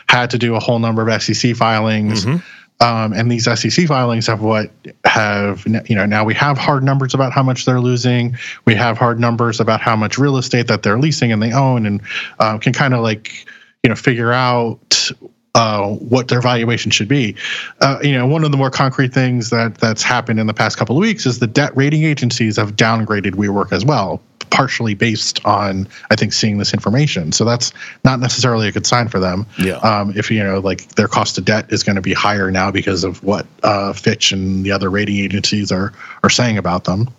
had 0.07 0.29
to 0.31 0.37
do 0.37 0.55
a 0.55 0.59
whole 0.59 0.79
number 0.79 1.07
of 1.07 1.21
SEC 1.21 1.55
filings. 1.55 2.25
Mm-hmm. 2.25 2.83
Um, 2.83 3.13
and 3.13 3.31
these 3.31 3.45
SEC 3.45 3.87
filings 3.87 4.27
have 4.27 4.41
what 4.41 4.69
have 5.05 5.65
you 5.65 5.95
know 5.95 6.05
now 6.05 6.25
we 6.25 6.33
have 6.33 6.57
hard 6.57 6.83
numbers 6.83 7.13
about 7.13 7.31
how 7.31 7.43
much 7.43 7.65
they're 7.65 7.79
losing. 7.79 8.35
We 8.65 8.75
have 8.75 8.97
hard 8.97 9.19
numbers 9.19 9.61
about 9.61 9.79
how 9.79 9.95
much 9.95 10.17
real 10.17 10.37
estate 10.37 10.67
that 10.67 10.83
they're 10.83 10.99
leasing 10.99 11.31
and 11.31 11.41
they 11.41 11.53
own, 11.53 11.85
and 11.85 12.01
uh, 12.39 12.57
can 12.57 12.73
kind 12.73 12.93
of 12.93 13.01
like 13.01 13.47
you 13.83 13.89
know 13.89 13.95
figure 13.95 14.33
out 14.33 15.11
uh, 15.55 15.89
what 15.89 16.27
their 16.27 16.41
valuation 16.41 16.91
should 16.91 17.07
be. 17.07 17.35
Uh, 17.79 17.99
you 18.01 18.13
know, 18.13 18.25
one 18.25 18.43
of 18.43 18.51
the 18.51 18.57
more 18.57 18.71
concrete 18.71 19.13
things 19.13 19.49
that 19.51 19.75
that's 19.77 20.01
happened 20.01 20.39
in 20.39 20.47
the 20.47 20.53
past 20.53 20.77
couple 20.77 20.95
of 20.95 21.01
weeks 21.01 21.25
is 21.25 21.39
the 21.39 21.47
debt 21.47 21.75
rating 21.75 22.03
agencies 22.03 22.57
have 22.57 22.75
downgraded 22.75 23.31
WeWork 23.31 23.71
as 23.71 23.85
well 23.85 24.21
partially 24.49 24.93
based 24.93 25.43
on 25.45 25.87
I 26.11 26.15
think 26.15 26.31
seeing 26.31 26.59
this 26.59 26.73
information. 26.73 27.31
So 27.31 27.43
that's 27.43 27.73
not 28.05 28.19
necessarily 28.19 28.67
a 28.67 28.71
good 28.71 28.85
sign 28.85 29.07
for 29.07 29.19
them. 29.19 29.47
Yeah. 29.57 29.77
Um, 29.77 30.13
if 30.15 30.29
you 30.29 30.43
know 30.43 30.59
like 30.59 30.89
their 30.89 31.07
cost 31.07 31.37
of 31.39 31.45
debt 31.45 31.73
is 31.73 31.83
going 31.83 31.95
to 31.95 32.01
be 32.01 32.13
higher 32.13 32.51
now 32.51 32.69
because 32.69 33.03
of 33.03 33.21
what 33.23 33.47
uh, 33.63 33.93
Fitch 33.93 34.31
and 34.31 34.63
the 34.63 34.71
other 34.71 34.89
rating 34.89 35.17
agencies 35.17 35.71
are 35.71 35.91
are 36.23 36.29
saying 36.29 36.57
about 36.57 36.83
them. 36.83 37.09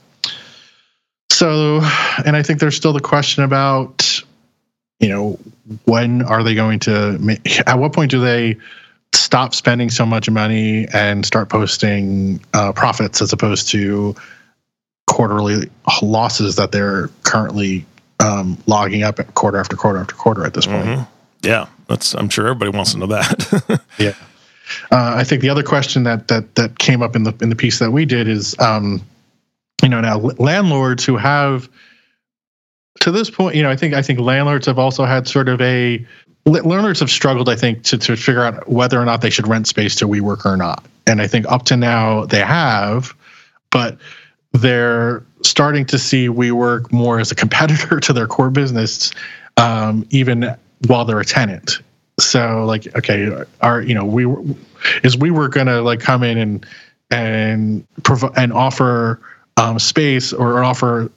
So, 1.31 1.81
and 2.25 2.37
I 2.37 2.45
think 2.45 2.61
there's 2.61 2.77
still 2.77 2.93
the 2.93 3.01
question 3.01 3.43
about 3.43 4.23
you 5.05 5.11
know 5.11 5.39
when 5.85 6.23
are 6.23 6.43
they 6.43 6.55
going 6.55 6.79
to 6.79 7.19
make, 7.19 7.61
at 7.69 7.79
what 7.79 7.93
point 7.93 8.11
do 8.11 8.21
they 8.21 8.57
stop 9.13 9.55
spending 9.55 9.91
so 9.91 10.07
much 10.07 10.31
money 10.31 10.87
and 10.95 11.27
start 11.27 11.51
posting 11.51 12.41
uh, 12.55 12.73
profits 12.73 13.21
as 13.21 13.31
opposed 13.31 13.69
to 13.69 14.17
quarterly 15.07 15.69
losses 16.01 16.57
that 16.57 16.73
they're 16.73 17.09
currently 17.23 17.85
um, 18.21 18.57
logging 18.67 19.03
up 19.03 19.21
at 19.21 19.35
quarter 19.35 19.59
after 19.59 19.77
quarter 19.77 19.99
after 19.99 20.15
quarter 20.15 20.47
at 20.47 20.55
this 20.55 20.65
point. 20.65 20.87
Mm-hmm. 20.87 21.03
Yeah, 21.43 21.67
that's. 21.87 22.15
I'm 22.15 22.31
sure 22.31 22.47
everybody 22.47 22.75
wants 22.75 22.93
to 22.93 22.99
know 22.99 23.07
that. 23.07 23.83
yeah, 23.99 24.15
uh, 24.91 25.13
I 25.17 25.25
think 25.25 25.43
the 25.43 25.51
other 25.51 25.63
question 25.63 26.05
that 26.05 26.29
that 26.29 26.55
that 26.55 26.79
came 26.79 27.03
up 27.03 27.15
in 27.15 27.25
the 27.25 27.35
in 27.43 27.51
the 27.51 27.57
piece 27.57 27.79
that 27.81 27.91
we 27.91 28.07
did 28.07 28.27
is, 28.27 28.59
um, 28.59 29.03
you 29.83 29.91
know, 29.91 30.01
now 30.01 30.17
landlords 30.17 31.05
who 31.05 31.19
have 31.19 31.69
to 33.01 33.11
this 33.11 33.31
point, 33.31 33.55
you 33.57 33.63
know, 33.63 33.71
I 33.71 33.77
think 33.77 33.95
I 33.95 34.03
think 34.03 34.21
landlords 34.21 34.67
have 34.67 34.79
also 34.79 35.05
had 35.05 35.29
sort 35.29 35.49
of 35.49 35.61
a 35.61 36.05
landlords 36.47 37.01
have 37.01 37.11
struggled, 37.11 37.49
I 37.49 37.57
think, 37.57 37.83
to 37.85 37.99
to 37.99 38.17
figure 38.17 38.45
out 38.45 38.69
whether 38.69 39.01
or 39.01 39.05
not 39.05 39.21
they 39.21 39.31
should 39.31 39.49
rent 39.49 39.67
space 39.67 39.95
to 39.97 40.07
WeWork 40.07 40.45
or 40.45 40.57
not. 40.57 40.85
And 41.07 41.21
I 41.21 41.27
think 41.27 41.47
up 41.51 41.65
to 41.67 41.77
now 41.77 42.25
they 42.27 42.41
have, 42.41 43.15
but 43.71 43.99
they're 44.53 45.23
starting 45.43 45.85
to 45.87 45.99
see 45.99 46.29
WeWork 46.29 46.93
more 46.93 47.19
as 47.19 47.31
a 47.31 47.35
competitor 47.35 48.01
to 48.07 48.13
their 48.13 48.27
core 48.27 48.51
business, 48.51 49.13
um, 49.57 50.07
even 50.11 50.55
while 50.87 51.05
they're 51.05 51.21
a 51.21 51.25
tenant. 51.25 51.81
So, 52.19 52.65
like, 52.65 52.95
okay, 52.97 53.45
are 53.61 53.83
you 53.83 53.95
know, 53.95 54.05
we 54.05 54.25
is 55.03 55.17
WeWork 55.17 55.53
gonna 55.53 55.83
like 55.83 56.01
come 56.01 56.23
in 56.23 56.39
and 56.39 56.67
and 57.11 57.87
provide 58.03 58.33
and 58.37 58.53
offer 58.53 59.21
um, 59.57 59.79
space 59.79 60.33
or 60.33 60.63
offer 60.65 61.11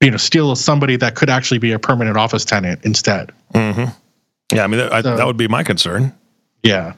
you 0.00 0.10
know 0.10 0.16
steal 0.16 0.54
somebody 0.56 0.96
that 0.96 1.14
could 1.14 1.30
actually 1.30 1.58
be 1.58 1.72
a 1.72 1.78
permanent 1.78 2.16
office 2.16 2.44
tenant 2.44 2.84
instead. 2.84 3.32
Mm-hmm. 3.54 3.90
Yeah, 4.52 4.64
I 4.64 4.66
mean 4.66 4.78
that, 4.78 5.04
so, 5.04 5.16
that 5.16 5.26
would 5.26 5.36
be 5.36 5.48
my 5.48 5.62
concern. 5.62 6.12
Yeah, 6.62 6.94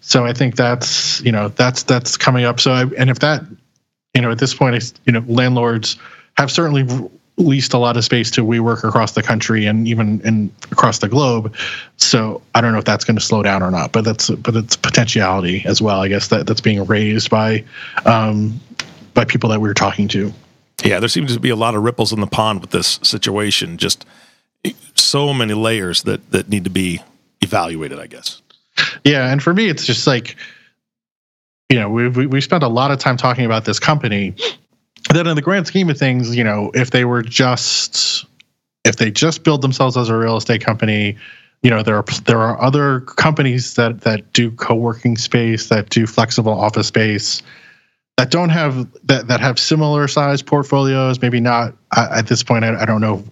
so 0.00 0.24
I 0.24 0.32
think 0.32 0.56
that's 0.56 1.20
you 1.22 1.32
know 1.32 1.48
that's 1.48 1.82
that's 1.82 2.16
coming 2.16 2.44
up. 2.44 2.60
So 2.60 2.72
I, 2.72 2.82
and 2.96 3.10
if 3.10 3.20
that 3.20 3.42
you 4.14 4.20
know, 4.20 4.30
at 4.30 4.38
this 4.38 4.54
point, 4.54 5.00
you 5.06 5.12
know, 5.12 5.24
landlords 5.26 5.96
have 6.36 6.50
certainly 6.50 6.86
leased 7.38 7.72
a 7.72 7.78
lot 7.78 7.96
of 7.96 8.04
space 8.04 8.30
to 8.30 8.44
WeWork 8.44 8.84
across 8.84 9.12
the 9.12 9.22
country 9.22 9.64
and 9.64 9.88
even 9.88 10.20
in 10.20 10.52
across 10.70 10.98
the 10.98 11.08
globe. 11.08 11.54
So 11.96 12.42
I 12.54 12.60
don't 12.60 12.72
know 12.72 12.78
if 12.78 12.84
that's 12.84 13.04
going 13.04 13.16
to 13.16 13.22
slow 13.22 13.42
down 13.42 13.62
or 13.62 13.70
not, 13.70 13.92
but 13.92 14.04
that's 14.04 14.28
but 14.30 14.54
it's 14.54 14.76
potentiality 14.76 15.64
as 15.64 15.80
well. 15.80 16.00
I 16.00 16.08
guess 16.08 16.28
that 16.28 16.46
that's 16.46 16.60
being 16.60 16.84
raised 16.84 17.30
by 17.30 17.64
um, 18.04 18.60
by 19.14 19.24
people 19.24 19.48
that 19.50 19.60
we 19.60 19.68
are 19.70 19.74
talking 19.74 20.08
to. 20.08 20.32
Yeah, 20.82 21.00
there 21.00 21.08
seems 21.08 21.34
to 21.34 21.40
be 21.40 21.50
a 21.50 21.56
lot 21.56 21.74
of 21.74 21.82
ripples 21.82 22.12
in 22.12 22.20
the 22.20 22.26
pond 22.26 22.60
with 22.60 22.70
this 22.70 22.98
situation. 23.02 23.76
Just 23.78 24.04
so 24.94 25.32
many 25.32 25.54
layers 25.54 26.02
that 26.04 26.30
that 26.30 26.48
need 26.48 26.64
to 26.64 26.70
be 26.70 27.00
evaluated. 27.40 27.98
I 27.98 28.06
guess. 28.06 28.40
Yeah, 29.04 29.30
and 29.30 29.42
for 29.42 29.52
me, 29.52 29.68
it's 29.68 29.86
just 29.86 30.06
like 30.06 30.36
you 31.72 31.78
know, 31.78 31.88
we 31.88 32.26
we 32.26 32.40
spent 32.42 32.62
a 32.62 32.68
lot 32.68 32.90
of 32.90 32.98
time 32.98 33.16
talking 33.16 33.46
about 33.46 33.64
this 33.64 33.78
company. 33.78 34.34
That 35.08 35.26
in 35.26 35.36
the 35.36 35.42
grand 35.42 35.66
scheme 35.66 35.88
of 35.88 35.98
things, 35.98 36.36
you 36.36 36.44
know, 36.44 36.70
if 36.74 36.90
they 36.90 37.06
were 37.06 37.22
just 37.22 38.26
if 38.84 38.96
they 38.96 39.10
just 39.10 39.42
build 39.42 39.62
themselves 39.62 39.96
as 39.96 40.10
a 40.10 40.16
real 40.16 40.36
estate 40.36 40.64
company, 40.64 41.16
you 41.62 41.70
know, 41.70 41.82
there 41.82 41.96
are 41.96 42.04
there 42.26 42.40
are 42.40 42.60
other 42.60 43.00
companies 43.00 43.74
that 43.76 44.02
that 44.02 44.32
do 44.34 44.50
co-working 44.50 45.16
space, 45.16 45.70
that 45.70 45.88
do 45.88 46.06
flexible 46.06 46.52
office 46.52 46.88
space, 46.88 47.42
that 48.16 48.30
don't 48.30 48.50
have 48.50 48.88
that 49.06 49.28
that 49.28 49.40
have 49.40 49.58
similar 49.58 50.08
size 50.08 50.42
portfolios. 50.42 51.20
Maybe 51.20 51.40
not 51.40 51.74
at 51.96 52.26
this 52.26 52.42
point. 52.42 52.64
I, 52.64 52.82
I 52.82 52.84
don't 52.84 53.00
know. 53.00 53.24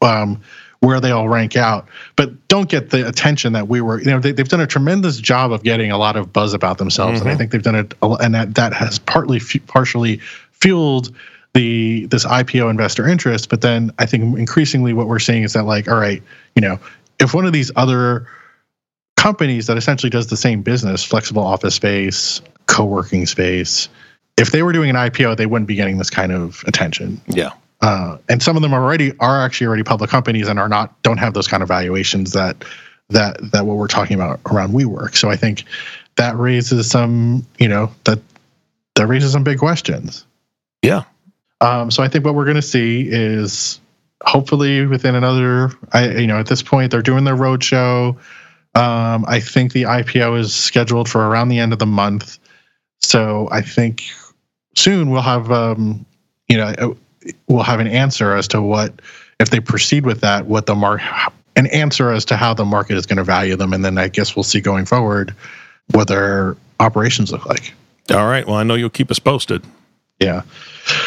Um, 0.00 0.40
where 0.80 1.00
they 1.00 1.10
all 1.10 1.28
rank 1.28 1.56
out, 1.56 1.88
but 2.14 2.46
don't 2.46 2.68
get 2.68 2.90
the 2.90 3.08
attention 3.08 3.52
that 3.54 3.66
we 3.66 3.80
were. 3.80 3.98
You 3.98 4.12
know, 4.12 4.20
they, 4.20 4.28
have 4.28 4.48
done 4.48 4.60
a 4.60 4.66
tremendous 4.66 5.18
job 5.18 5.50
of 5.50 5.64
getting 5.64 5.90
a 5.90 5.98
lot 5.98 6.16
of 6.16 6.32
buzz 6.32 6.54
about 6.54 6.78
themselves, 6.78 7.18
mm-hmm. 7.18 7.22
and 7.22 7.28
I 7.28 7.32
mm-hmm. 7.32 7.38
think 7.38 7.50
they've 7.50 7.62
done 7.62 7.74
it, 7.74 7.94
and 8.00 8.34
that 8.34 8.54
that 8.54 8.72
has 8.74 8.98
partly 9.00 9.40
partially 9.66 10.18
fueled 10.52 11.14
the 11.54 12.06
this 12.06 12.24
IPO 12.24 12.70
investor 12.70 13.08
interest. 13.08 13.48
But 13.48 13.60
then 13.60 13.92
I 13.98 14.06
think 14.06 14.38
increasingly 14.38 14.92
what 14.92 15.08
we're 15.08 15.18
seeing 15.18 15.42
is 15.42 15.54
that 15.54 15.64
like, 15.64 15.88
all 15.88 15.98
right, 15.98 16.22
you 16.54 16.62
know, 16.62 16.78
if 17.18 17.34
one 17.34 17.46
of 17.46 17.52
these 17.52 17.72
other 17.74 18.28
companies 19.16 19.66
that 19.66 19.76
essentially 19.76 20.10
does 20.10 20.28
the 20.28 20.36
same 20.36 20.62
business, 20.62 21.02
flexible 21.02 21.42
office 21.42 21.74
space, 21.74 22.40
co-working 22.66 23.26
space, 23.26 23.88
if 24.38 24.52
they 24.52 24.62
were 24.62 24.72
doing 24.72 24.90
an 24.90 24.96
IPO, 24.96 25.36
they 25.36 25.46
wouldn't 25.46 25.68
be 25.68 25.74
getting 25.74 25.98
this 25.98 26.10
kind 26.10 26.32
of 26.32 26.62
attention. 26.66 27.20
Yeah. 27.26 27.50
Uh, 27.80 28.18
and 28.28 28.42
some 28.42 28.56
of 28.56 28.62
them 28.62 28.72
already 28.72 29.12
are 29.18 29.40
actually 29.40 29.66
already 29.66 29.82
public 29.82 30.10
companies 30.10 30.48
and 30.48 30.58
are 30.58 30.68
not 30.68 31.00
don't 31.02 31.18
have 31.18 31.34
those 31.34 31.46
kind 31.46 31.62
of 31.62 31.68
valuations 31.68 32.32
that 32.32 32.64
that 33.10 33.38
that 33.52 33.66
what 33.66 33.76
we're 33.76 33.86
talking 33.88 34.16
about 34.16 34.40
around 34.50 34.72
WeWork. 34.72 35.16
So 35.16 35.30
I 35.30 35.36
think 35.36 35.64
that 36.16 36.36
raises 36.36 36.90
some, 36.90 37.46
you 37.58 37.68
know, 37.68 37.92
that 38.04 38.18
that 38.96 39.06
raises 39.06 39.32
some 39.32 39.44
big 39.44 39.58
questions. 39.58 40.24
Yeah. 40.82 41.04
Um, 41.60 41.90
so 41.90 42.02
I 42.02 42.08
think 42.08 42.24
what 42.24 42.34
we're 42.34 42.44
going 42.44 42.56
to 42.56 42.62
see 42.62 43.08
is 43.08 43.80
hopefully 44.24 44.86
within 44.86 45.14
another, 45.14 45.70
I 45.92 46.08
you 46.10 46.26
know, 46.26 46.38
at 46.38 46.46
this 46.46 46.62
point 46.62 46.90
they're 46.90 47.02
doing 47.02 47.24
their 47.24 47.36
roadshow. 47.36 48.16
Um, 48.74 49.24
I 49.26 49.40
think 49.40 49.72
the 49.72 49.84
IPO 49.84 50.38
is 50.38 50.54
scheduled 50.54 51.08
for 51.08 51.26
around 51.26 51.48
the 51.48 51.58
end 51.58 51.72
of 51.72 51.78
the 51.78 51.86
month. 51.86 52.38
So 53.00 53.48
I 53.50 53.62
think 53.62 54.02
soon 54.78 55.10
we'll 55.10 55.22
have, 55.22 55.50
um, 55.50 56.04
you 56.48 56.56
know, 56.56 56.96
we'll 57.48 57.62
have 57.62 57.80
an 57.80 57.86
answer 57.86 58.34
as 58.34 58.48
to 58.48 58.62
what, 58.62 58.92
if 59.40 59.50
they 59.50 59.60
proceed 59.60 60.06
with 60.06 60.20
that, 60.20 60.46
what 60.46 60.66
the 60.66 60.74
mark, 60.74 61.00
an 61.56 61.66
answer 61.66 62.10
as 62.10 62.24
to 62.26 62.36
how 62.36 62.54
the 62.54 62.64
market 62.64 62.96
is 62.96 63.06
going 63.06 63.16
to 63.16 63.24
value 63.24 63.56
them, 63.56 63.72
and 63.72 63.84
then 63.84 63.98
I 63.98 64.08
guess 64.08 64.36
we'll 64.36 64.44
see 64.44 64.60
going 64.60 64.86
forward 64.86 65.34
what 65.92 66.08
their 66.08 66.56
operations 66.80 67.32
look 67.32 67.46
like. 67.46 67.74
All 68.10 68.26
right. 68.26 68.46
Well, 68.46 68.56
I 68.56 68.62
know 68.62 68.74
you'll 68.74 68.90
keep 68.90 69.10
us 69.10 69.18
posted. 69.18 69.62
Yeah. 70.20 70.42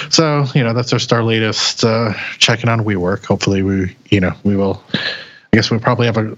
So 0.10 0.46
you 0.54 0.64
know 0.64 0.74
that's 0.74 0.90
just 0.90 1.12
our 1.12 1.24
latest 1.24 1.84
uh, 1.84 2.14
checking 2.38 2.70
on 2.70 2.82
WeWork. 2.82 3.26
Hopefully 3.26 3.64
we 3.64 3.96
you 4.10 4.20
know 4.20 4.34
we 4.44 4.56
will. 4.56 4.84
I 4.94 5.58
guess 5.58 5.70
we'll 5.70 5.80
probably 5.80 6.06
have 6.06 6.18
a 6.18 6.38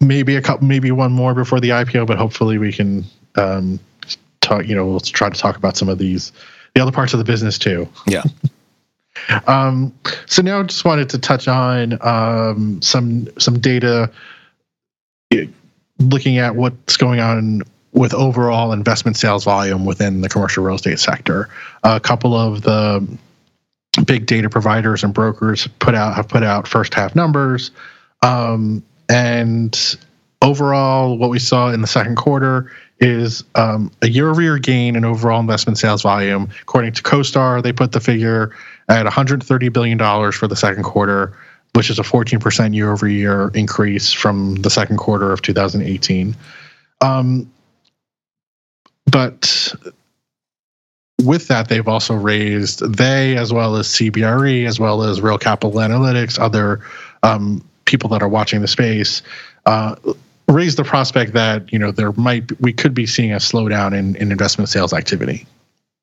maybe 0.00 0.36
a 0.36 0.42
couple 0.42 0.66
maybe 0.66 0.90
one 0.92 1.12
more 1.12 1.34
before 1.34 1.60
the 1.60 1.70
IPO, 1.70 2.06
but 2.06 2.16
hopefully 2.16 2.58
we 2.58 2.72
can 2.72 3.04
um, 3.34 3.78
talk. 4.40 4.66
You 4.66 4.76
know 4.76 4.86
we'll 4.86 5.00
try 5.00 5.28
to 5.28 5.38
talk 5.38 5.56
about 5.56 5.76
some 5.76 5.88
of 5.88 5.98
these 5.98 6.32
the 6.76 6.82
other 6.82 6.92
parts 6.92 7.14
of 7.14 7.18
the 7.18 7.24
business 7.24 7.58
too. 7.58 7.88
Yeah. 8.06 8.22
um, 9.46 9.94
so 10.26 10.42
now 10.42 10.60
I 10.60 10.62
just 10.64 10.84
wanted 10.84 11.08
to 11.10 11.18
touch 11.18 11.48
on 11.48 11.98
um, 12.02 12.82
some 12.82 13.28
some 13.38 13.58
data 13.60 14.12
looking 15.98 16.36
at 16.36 16.54
what's 16.54 16.98
going 16.98 17.18
on 17.18 17.62
with 17.92 18.12
overall 18.12 18.72
investment 18.72 19.16
sales 19.16 19.44
volume 19.44 19.86
within 19.86 20.20
the 20.20 20.28
commercial 20.28 20.62
real 20.62 20.74
estate 20.74 20.98
sector. 20.98 21.48
A 21.82 21.98
couple 21.98 22.34
of 22.34 22.60
the 22.60 23.08
big 24.04 24.26
data 24.26 24.50
providers 24.50 25.02
and 25.02 25.14
brokers 25.14 25.66
put 25.78 25.94
out 25.94 26.14
have 26.14 26.28
put 26.28 26.42
out 26.42 26.68
first 26.68 26.92
half 26.92 27.16
numbers, 27.16 27.70
um, 28.20 28.82
and 29.08 29.96
overall, 30.42 31.16
what 31.16 31.30
we 31.30 31.38
saw 31.38 31.70
in 31.70 31.80
the 31.80 31.86
second 31.86 32.16
quarter 32.16 32.70
is 33.00 33.44
um, 33.54 33.90
a 34.02 34.08
year-over-year 34.08 34.58
gain 34.58 34.96
in 34.96 35.04
overall 35.04 35.40
investment 35.40 35.78
sales 35.78 36.02
volume. 36.02 36.48
According 36.62 36.92
to 36.92 37.02
CoStar, 37.02 37.62
they 37.62 37.72
put 37.72 37.92
the 37.92 38.00
figure 38.00 38.54
at 38.88 39.04
130 39.04 39.68
billion 39.68 39.98
dollars 39.98 40.34
for 40.34 40.48
the 40.48 40.56
second 40.56 40.84
quarter, 40.84 41.36
which 41.74 41.90
is 41.90 41.98
a 41.98 42.02
14% 42.02 42.74
year-over-year 42.74 43.50
increase 43.54 44.12
from 44.12 44.54
the 44.56 44.70
second 44.70 44.96
quarter 44.96 45.32
of 45.32 45.42
2018. 45.42 46.34
Um, 47.02 47.50
but 49.10 49.74
with 51.22 51.48
that, 51.48 51.68
they've 51.68 51.86
also 51.86 52.14
raised 52.14 52.80
they 52.94 53.36
as 53.36 53.52
well 53.52 53.76
as 53.76 53.88
CBRE 53.88 54.66
as 54.66 54.80
well 54.80 55.02
as 55.02 55.20
Real 55.20 55.38
Capital 55.38 55.72
Analytics, 55.72 56.38
other 56.38 56.80
um, 57.22 57.66
people 57.84 58.10
that 58.10 58.22
are 58.22 58.28
watching 58.28 58.60
the 58.60 58.68
space, 58.68 59.22
uh, 59.66 59.96
raised 60.48 60.78
the 60.78 60.84
prospect 60.84 61.32
that 61.32 61.72
you 61.72 61.78
know 61.78 61.90
there 61.90 62.12
might 62.12 62.58
we 62.60 62.72
could 62.72 62.94
be 62.94 63.06
seeing 63.06 63.32
a 63.32 63.36
slowdown 63.36 63.92
in, 63.92 64.16
in 64.16 64.30
investment 64.32 64.68
sales 64.68 64.92
activity. 64.92 65.46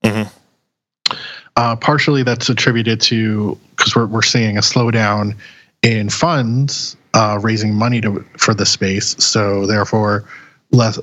Mm-hmm. 0.03 1.15
Uh, 1.55 1.75
partially, 1.75 2.23
that's 2.23 2.49
attributed 2.49 2.99
to 3.01 3.57
because 3.75 3.95
we're 3.95 4.07
we're 4.07 4.21
seeing 4.21 4.57
a 4.57 4.61
slowdown 4.61 5.35
in 5.81 6.09
funds 6.09 6.97
uh, 7.13 7.39
raising 7.41 7.73
money 7.73 8.01
to 8.01 8.25
for 8.37 8.53
the 8.53 8.65
space, 8.65 9.15
so 9.23 9.65
therefore 9.67 10.25
less 10.71 10.97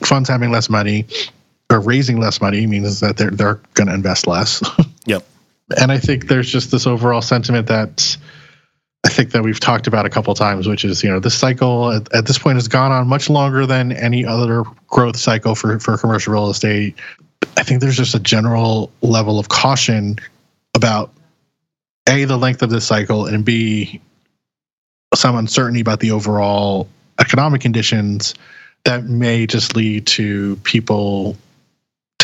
funds 0.00 0.28
having 0.28 0.50
less 0.50 0.70
money 0.70 1.04
or 1.70 1.80
raising 1.80 2.20
less 2.20 2.40
money 2.40 2.66
means 2.66 3.00
that 3.00 3.16
they're 3.16 3.30
they're 3.30 3.60
going 3.74 3.88
to 3.88 3.94
invest 3.94 4.26
less. 4.26 4.62
Yep. 5.08 5.24
and 5.78 5.92
I 5.92 5.98
think 5.98 6.26
there's 6.26 6.50
just 6.50 6.72
this 6.72 6.84
overall 6.84 7.22
sentiment 7.22 7.68
that 7.68 8.16
think 9.16 9.30
that 9.32 9.42
we've 9.42 9.58
talked 9.58 9.86
about 9.86 10.04
a 10.06 10.10
couple 10.10 10.32
times, 10.34 10.68
which 10.68 10.84
is 10.84 11.02
you 11.02 11.10
know 11.10 11.18
this 11.18 11.34
cycle 11.34 11.90
at, 11.90 12.12
at, 12.14 12.26
this 12.26 12.38
point 12.38 12.56
has 12.56 12.68
gone 12.68 12.92
on 12.92 13.08
much 13.08 13.30
longer 13.30 13.66
than 13.66 13.90
any 13.92 14.24
other 14.24 14.62
growth 14.86 15.16
cycle 15.16 15.54
for 15.54 15.80
for 15.80 15.96
commercial 15.96 16.34
real 16.34 16.50
estate. 16.50 16.94
I 17.56 17.62
think 17.62 17.80
there's 17.80 17.96
just 17.96 18.14
a 18.14 18.20
general 18.20 18.92
level 19.00 19.38
of 19.38 19.48
caution 19.48 20.16
about 20.74 21.10
a 22.08 22.24
the 22.24 22.36
length 22.36 22.62
of 22.62 22.70
this 22.70 22.86
cycle 22.86 23.26
and 23.26 23.44
b 23.44 24.00
some 25.14 25.36
uncertainty 25.36 25.80
about 25.80 26.00
the 26.00 26.10
overall 26.10 26.88
economic 27.18 27.62
conditions 27.62 28.34
that 28.84 29.04
may 29.04 29.46
just 29.46 29.74
lead 29.74 30.06
to 30.06 30.56
people 30.56 31.36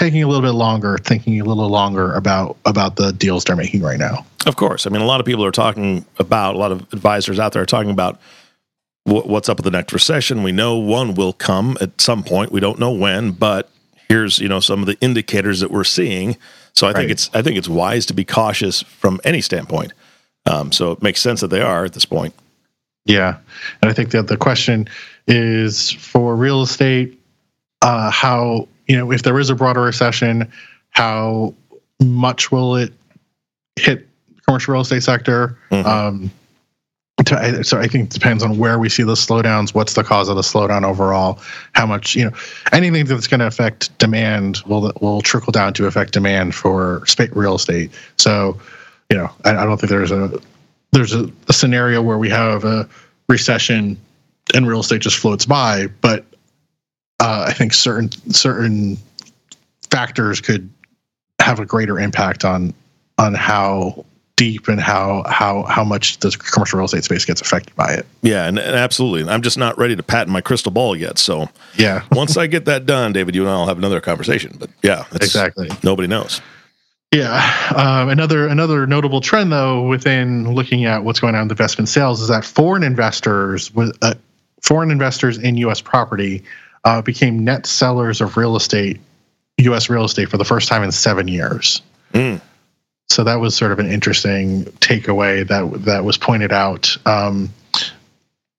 taking 0.03 0.23
a 0.25 0.27
little 0.27 0.43
bit 0.43 0.57
longer, 0.57 0.99
thinking 0.99 1.41
a 1.41 1.45
little 1.45 1.69
longer 1.69 2.13
about 2.13 2.57
about 2.65 2.97
the 2.97 3.13
deals 3.13 3.45
they're 3.45 3.57
making 3.57 3.83
right 3.83 3.99
now. 3.99 4.27
Of 4.47 4.57
course, 4.57 4.87
I 4.87 4.91
mean 4.91 5.01
a 5.01 5.07
lot 5.07 5.21
of 5.21 5.27
people 5.27 5.45
are 5.45 5.53
talking 5.53 6.05
about 6.19 6.57
a 6.57 6.59
lot 6.59 6.73
of 6.73 6.81
advisors 6.93 7.39
out 7.39 7.53
there 7.53 7.63
are 7.63 7.67
talking 7.67 7.93
about 7.93 8.21
what's 9.05 9.49
up 9.49 9.59
with 9.59 9.65
the 9.65 9.71
next 9.71 9.93
recession. 9.93 10.43
We 10.43 10.53
know 10.53 10.77
one 10.77 11.15
will 11.15 11.33
come 11.33 11.77
at 11.81 12.01
some 12.01 12.25
point. 12.25 12.51
We 12.51 12.61
don't 12.61 12.79
know 12.79 12.91
when, 12.91 13.33
but 13.33 13.71
here's 14.09 14.41
you 14.41 14.49
know 14.49 14.59
some 14.59 14.81
of 14.81 14.87
the 14.87 14.99
indicators 15.01 15.61
that 15.61 15.71
we're 15.71 15.85
seeing. 15.85 16.37
So 16.73 16.87
I 16.87 16.91
right. 16.91 16.97
think 16.97 17.11
it's 17.13 17.31
I 17.33 17.43
think 17.43 17.57
it's 17.57 17.69
wise 17.69 18.07
to 18.07 18.15
be 18.15 18.25
cautious 18.25 18.83
from 18.83 19.21
any 19.25 19.41
standpoint. 19.41 19.93
Um, 20.47 20.73
so 20.73 20.91
it 20.91 21.03
makes 21.03 21.21
sense 21.21 21.41
that 21.43 21.49
they 21.49 21.63
are 21.63 21.85
at 21.85 21.93
this 21.93 22.05
point. 22.05 22.35
Yeah, 23.05 23.39
and 23.81 23.91
I 23.91 23.95
think 23.95 24.11
that 24.11 24.27
the 24.27 24.37
question 24.37 24.89
is 25.29 25.93
for 25.93 26.35
real 26.35 26.63
estate, 26.63 27.21
uh, 27.83 28.11
how 28.11 28.67
you 28.93 28.99
know, 28.99 29.11
if 29.11 29.23
there 29.23 29.39
is 29.39 29.49
a 29.49 29.55
broader 29.55 29.81
recession, 29.81 30.53
how 30.91 31.55
much 31.99 32.53
will 32.53 32.77
it 32.77 32.93
hit 33.77 34.07
commercial 34.45 34.75
real 34.75 34.83
estate 34.83 35.03
sector? 35.03 35.57
Mm-hmm. 35.71 35.89
Um, 35.89 36.31
to, 37.25 37.65
so 37.65 37.79
I 37.79 37.87
think 37.87 38.05
it 38.05 38.11
depends 38.11 38.43
on 38.43 38.59
where 38.59 38.79
we 38.79 38.91
see 38.91 39.03
the 39.03 39.15
slowdowns. 39.15 39.75
What's 39.75 39.95
the 39.95 40.05
cause 40.05 40.29
of 40.29 40.37
the 40.37 40.43
slowdown 40.43 40.85
overall? 40.85 41.41
How 41.73 41.87
much 41.87 42.15
you 42.15 42.27
know? 42.27 42.37
Anything 42.71 43.07
that's 43.07 43.27
going 43.27 43.41
to 43.41 43.47
affect 43.47 43.97
demand 43.97 44.59
will 44.67 44.93
will 45.01 45.23
trickle 45.23 45.53
down 45.53 45.73
to 45.75 45.87
affect 45.87 46.13
demand 46.13 46.55
for 46.55 47.03
real 47.33 47.55
estate. 47.55 47.93
So, 48.19 48.61
you 49.09 49.17
know, 49.17 49.31
I, 49.47 49.53
I 49.57 49.65
don't 49.65 49.81
think 49.81 49.89
there's 49.89 50.13
a 50.13 50.39
there's 50.91 51.15
a, 51.15 51.33
a 51.49 51.55
scenario 51.55 52.03
where 52.03 52.19
we 52.19 52.29
have 52.29 52.65
a 52.65 52.87
recession 53.27 53.97
and 54.53 54.69
real 54.69 54.81
estate 54.81 55.01
just 55.01 55.17
floats 55.17 55.47
by, 55.47 55.87
but 56.03 56.27
uh, 57.23 57.45
I 57.47 57.53
think 57.53 57.73
certain 57.73 58.11
certain 58.33 58.99
factors 59.91 60.41
could 60.41 60.69
have 61.41 61.61
a 61.61 61.67
greater 61.67 62.01
impact 62.01 62.45
on 62.45 62.75
on 63.17 63.35
how 63.35 64.05
deep 64.35 64.67
and 64.67 64.81
how 64.81 65.23
how 65.29 65.63
how 65.63 65.85
much 65.85 66.19
the 66.19 66.31
commercial 66.31 66.79
real 66.79 66.87
estate 66.87 67.05
space 67.05 67.25
gets 67.25 67.41
affected 67.41 67.77
by 67.77 67.93
it. 67.93 68.07
Yeah, 68.23 68.47
and, 68.47 68.59
and 68.59 68.75
absolutely. 68.75 69.31
I'm 69.31 69.43
just 69.43 69.57
not 69.57 69.79
ready 69.79 69.95
to 69.95 70.03
patent 70.03 70.31
my 70.31 70.41
crystal 70.41 70.73
ball 70.73 70.97
yet. 70.97 71.17
So 71.17 71.49
yeah, 71.77 72.03
once 72.11 72.37
I 72.37 72.49
get 72.49 72.65
that 72.65 72.87
done, 72.87 73.13
David, 73.13 73.37
you 73.37 73.43
and 73.43 73.51
I'll 73.51 73.67
have 73.67 73.79
another 73.79 74.01
conversation. 74.01 74.57
But 74.59 74.71
yeah, 74.83 75.05
exactly. 75.13 75.71
Nobody 75.85 76.09
knows. 76.09 76.41
Yeah, 77.13 77.73
um, 77.77 78.09
another 78.09 78.49
another 78.49 78.85
notable 78.85 79.21
trend 79.21 79.53
though 79.53 79.87
within 79.87 80.55
looking 80.55 80.87
at 80.87 81.05
what's 81.05 81.21
going 81.21 81.37
on 81.37 81.45
with 81.45 81.53
investment 81.53 81.89
sales 81.89 82.21
is 82.21 82.29
that 82.29 82.45
foreign 82.45 82.83
investors 82.83 83.73
with 83.73 83.97
uh, 84.03 84.15
foreign 84.61 84.91
investors 84.91 85.39
in 85.39 85.57
U.S. 85.59 85.81
property 85.81 86.43
uh, 86.85 87.03
became 87.03 87.45
net 87.45 87.67
sellers 87.67 88.21
of 88.21 88.37
real 88.37 88.57
estate, 88.57 89.01
U.S. 89.59 89.89
real 89.89 90.05
estate, 90.05 90.29
for 90.29 90.37
the 90.37 90.45
first 90.45 90.69
time 90.69 90.83
in 90.83 90.93
seven 90.93 91.29
years. 91.29 91.83
Mm. 92.13 92.41
So 93.09 93.25
that 93.25 93.37
was 93.37 93.55
sort 93.55 93.73
of 93.73 93.79
an 93.79 93.91
interesting 93.91 94.65
takeaway 94.81 95.47
that 95.47 95.85
that 95.85 96.05
was 96.05 96.17
pointed 96.17 96.53
out 96.53 96.97
um, 97.07 97.51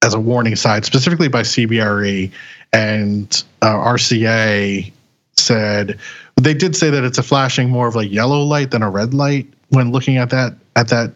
as 0.04 0.14
a 0.14 0.20
warning 0.20 0.56
side, 0.56 0.86
specifically 0.86 1.28
by 1.28 1.42
CBRE 1.42 2.32
and 2.72 3.44
uh, 3.62 3.74
RCA 3.74 4.92
said 5.38 6.00
they 6.36 6.54
did 6.54 6.76
say 6.76 6.90
that 6.90 7.04
it's 7.04 7.18
a 7.18 7.24
flashing 7.24 7.70
more 7.70 7.88
of 7.88 7.96
a 7.96 8.06
yellow 8.06 8.42
light 8.42 8.72
than 8.72 8.84
a 8.84 8.90
red 8.90 9.14
light 9.14 9.48
when 9.70 9.92
looking 9.92 10.18
at 10.18 10.30
that 10.32 10.54
at 10.76 10.90
that 10.90 11.14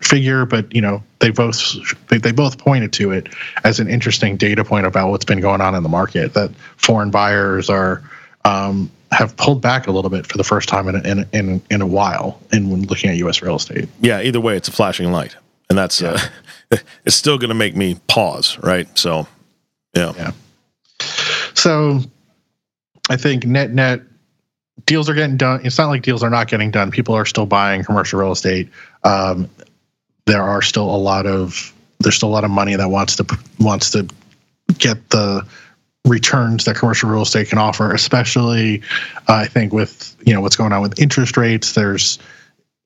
figure, 0.00 0.44
but 0.44 0.74
you 0.74 0.80
know 0.80 1.02
they 1.18 1.30
both 1.30 1.62
they, 2.08 2.18
they 2.18 2.32
both 2.32 2.58
pointed 2.58 2.92
to 2.94 3.10
it 3.12 3.28
as 3.64 3.80
an 3.80 3.88
interesting 3.88 4.36
data 4.36 4.64
point 4.64 4.86
about 4.86 5.10
what's 5.10 5.24
been 5.24 5.40
going 5.40 5.60
on 5.60 5.74
in 5.74 5.82
the 5.82 5.88
market. 5.88 6.34
That 6.34 6.50
foreign 6.76 7.10
buyers 7.10 7.70
are 7.70 8.02
um, 8.44 8.90
have 9.12 9.36
pulled 9.36 9.62
back 9.62 9.86
a 9.86 9.92
little 9.92 10.10
bit 10.10 10.26
for 10.26 10.36
the 10.36 10.44
first 10.44 10.68
time 10.68 10.88
in 10.88 10.96
a, 10.96 11.00
in 11.08 11.28
in, 11.32 11.62
in 11.70 11.82
a 11.82 11.86
while. 11.86 12.40
And 12.52 12.70
when 12.70 12.82
looking 12.82 13.10
at 13.10 13.16
U.S. 13.16 13.42
real 13.42 13.56
estate, 13.56 13.88
yeah. 14.00 14.20
Either 14.20 14.40
way, 14.40 14.56
it's 14.56 14.68
a 14.68 14.72
flashing 14.72 15.10
light, 15.12 15.36
and 15.68 15.78
that's 15.78 16.02
uh, 16.02 16.20
it's 17.04 17.16
still 17.16 17.38
going 17.38 17.48
to 17.48 17.54
make 17.54 17.76
me 17.76 17.98
pause, 18.08 18.58
right? 18.62 18.86
So, 18.98 19.26
yeah, 19.94 20.12
yeah. 20.16 20.32
So, 21.54 22.00
I 23.08 23.16
think 23.16 23.46
net 23.46 23.70
net 23.70 24.02
deals 24.84 25.08
are 25.08 25.14
getting 25.14 25.36
done. 25.36 25.64
It's 25.64 25.78
not 25.78 25.88
like 25.88 26.02
deals 26.02 26.22
are 26.22 26.30
not 26.30 26.48
getting 26.48 26.70
done. 26.70 26.90
People 26.90 27.14
are 27.14 27.24
still 27.24 27.46
buying 27.46 27.84
commercial 27.84 28.20
real 28.20 28.32
estate. 28.32 28.68
Um, 29.04 29.48
there 30.26 30.42
are 30.42 30.62
still 30.62 30.94
a 30.94 30.96
lot 30.96 31.26
of 31.26 31.72
there's 32.00 32.16
still 32.16 32.28
a 32.28 32.30
lot 32.30 32.44
of 32.44 32.50
money 32.50 32.76
that 32.76 32.88
wants 32.88 33.16
to 33.16 33.38
wants 33.58 33.90
to 33.92 34.06
get 34.78 35.10
the 35.10 35.46
returns 36.06 36.64
that 36.64 36.76
commercial 36.76 37.10
real 37.10 37.22
estate 37.22 37.48
can 37.48 37.58
offer, 37.58 37.92
especially 37.92 38.82
uh, 39.28 39.34
I 39.34 39.46
think 39.46 39.72
with 39.72 40.14
you 40.24 40.34
know 40.34 40.40
what's 40.40 40.56
going 40.56 40.72
on 40.72 40.82
with 40.82 41.00
interest 41.00 41.36
rates. 41.36 41.72
There's 41.72 42.18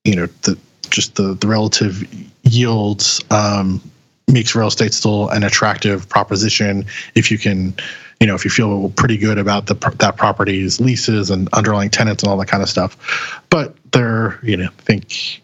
you 0.04 0.16
know 0.16 0.26
the 0.42 0.58
just 0.90 1.16
the 1.16 1.34
the 1.34 1.46
relative 1.46 2.02
yields 2.42 3.20
um, 3.30 3.80
makes 4.28 4.54
real 4.54 4.68
estate 4.68 4.94
still 4.94 5.28
an 5.30 5.42
attractive 5.42 6.08
proposition 6.08 6.84
if 7.14 7.30
you 7.30 7.38
can 7.38 7.74
you 8.20 8.26
know 8.26 8.34
if 8.34 8.44
you 8.44 8.50
feel 8.50 8.90
pretty 8.90 9.16
good 9.16 9.38
about 9.38 9.66
the 9.66 9.74
that 9.98 10.16
property's 10.16 10.80
leases 10.80 11.30
and 11.30 11.48
underlying 11.52 11.90
tenants 11.90 12.22
and 12.22 12.30
all 12.30 12.36
that 12.36 12.48
kind 12.48 12.62
of 12.62 12.68
stuff 12.68 13.40
but 13.50 13.74
there 13.92 14.38
you 14.42 14.56
know 14.56 14.66
I 14.66 14.82
think 14.82 15.42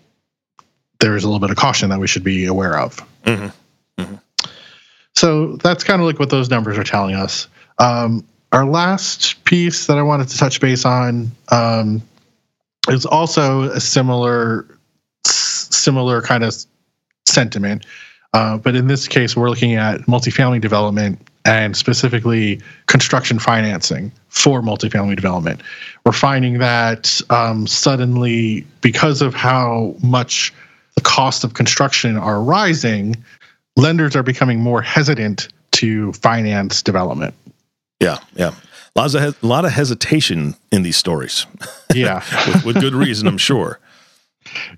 there's 1.01 1.25
a 1.25 1.27
little 1.27 1.41
bit 1.41 1.51
of 1.51 1.57
caution 1.57 1.91
that 1.91 2.01
we 2.01 2.07
should 2.07 2.25
be 2.25 2.47
aware 2.47 2.79
of 2.79 2.97
mm-hmm. 3.25 4.03
Mm-hmm. 4.03 4.47
so 5.15 5.57
that's 5.57 5.85
kind 5.85 6.01
of 6.01 6.07
like 6.07 6.19
what 6.19 6.31
those 6.31 6.51
numbers 6.51 6.79
are 6.79 6.85
telling 6.85 7.15
us 7.15 7.49
um, 7.79 8.27
our 8.53 8.65
last 8.65 9.45
piece 9.45 9.87
that 9.87 9.99
I 9.99 10.03
wanted 10.03 10.29
to 10.29 10.39
touch 10.39 10.61
base 10.61 10.85
on 10.85 11.31
um, 11.51 12.03
is 12.89 13.05
also 13.05 13.63
a 13.65 13.81
similar 13.81 14.67
similar 15.27 16.23
kind 16.23 16.45
of 16.45 16.55
sentiment, 17.27 17.85
uh, 18.33 18.57
but 18.59 18.75
in 18.75 18.87
this 18.87 19.09
case, 19.09 19.37
we're 19.37 19.51
looking 19.51 19.75
at 19.75 20.01
multifamily 20.03 20.61
development 20.61 21.19
and 21.45 21.77
specifically 21.77 22.61
construction 22.87 23.39
financing 23.39 24.11
for 24.29 24.63
multifamily 24.63 25.15
development. 25.15 25.61
We're 26.05 26.13
finding 26.13 26.59
that 26.59 27.21
um, 27.31 27.67
suddenly, 27.67 28.67
because 28.81 29.23
of 29.23 29.35
how 29.35 29.95
much 30.03 30.53
the 30.97 31.03
cost 31.03 31.45
of 31.45 31.55
construction 31.55 32.17
are 32.17 32.43
rising, 32.43 33.17
lenders 33.77 34.17
are 34.17 34.23
becoming 34.23 34.61
more 34.61 34.83
hesitant 34.83 35.49
to 35.73 36.13
finance 36.15 36.83
development. 36.83 37.35
Yeah, 38.01 38.19
yeah. 38.35 38.55
Lots 38.95 39.15
of 39.15 39.23
he- 39.23 39.47
a 39.47 39.47
lot 39.47 39.65
of 39.65 39.73
hesitation 39.73 40.57
in 40.73 40.83
these 40.83 40.97
stories. 40.97 41.47
Yeah, 41.95 42.23
with, 42.47 42.65
with, 42.65 42.81
good 42.81 42.95
reason, 42.95 43.29
I'm 43.29 43.39
sure. 43.39 43.79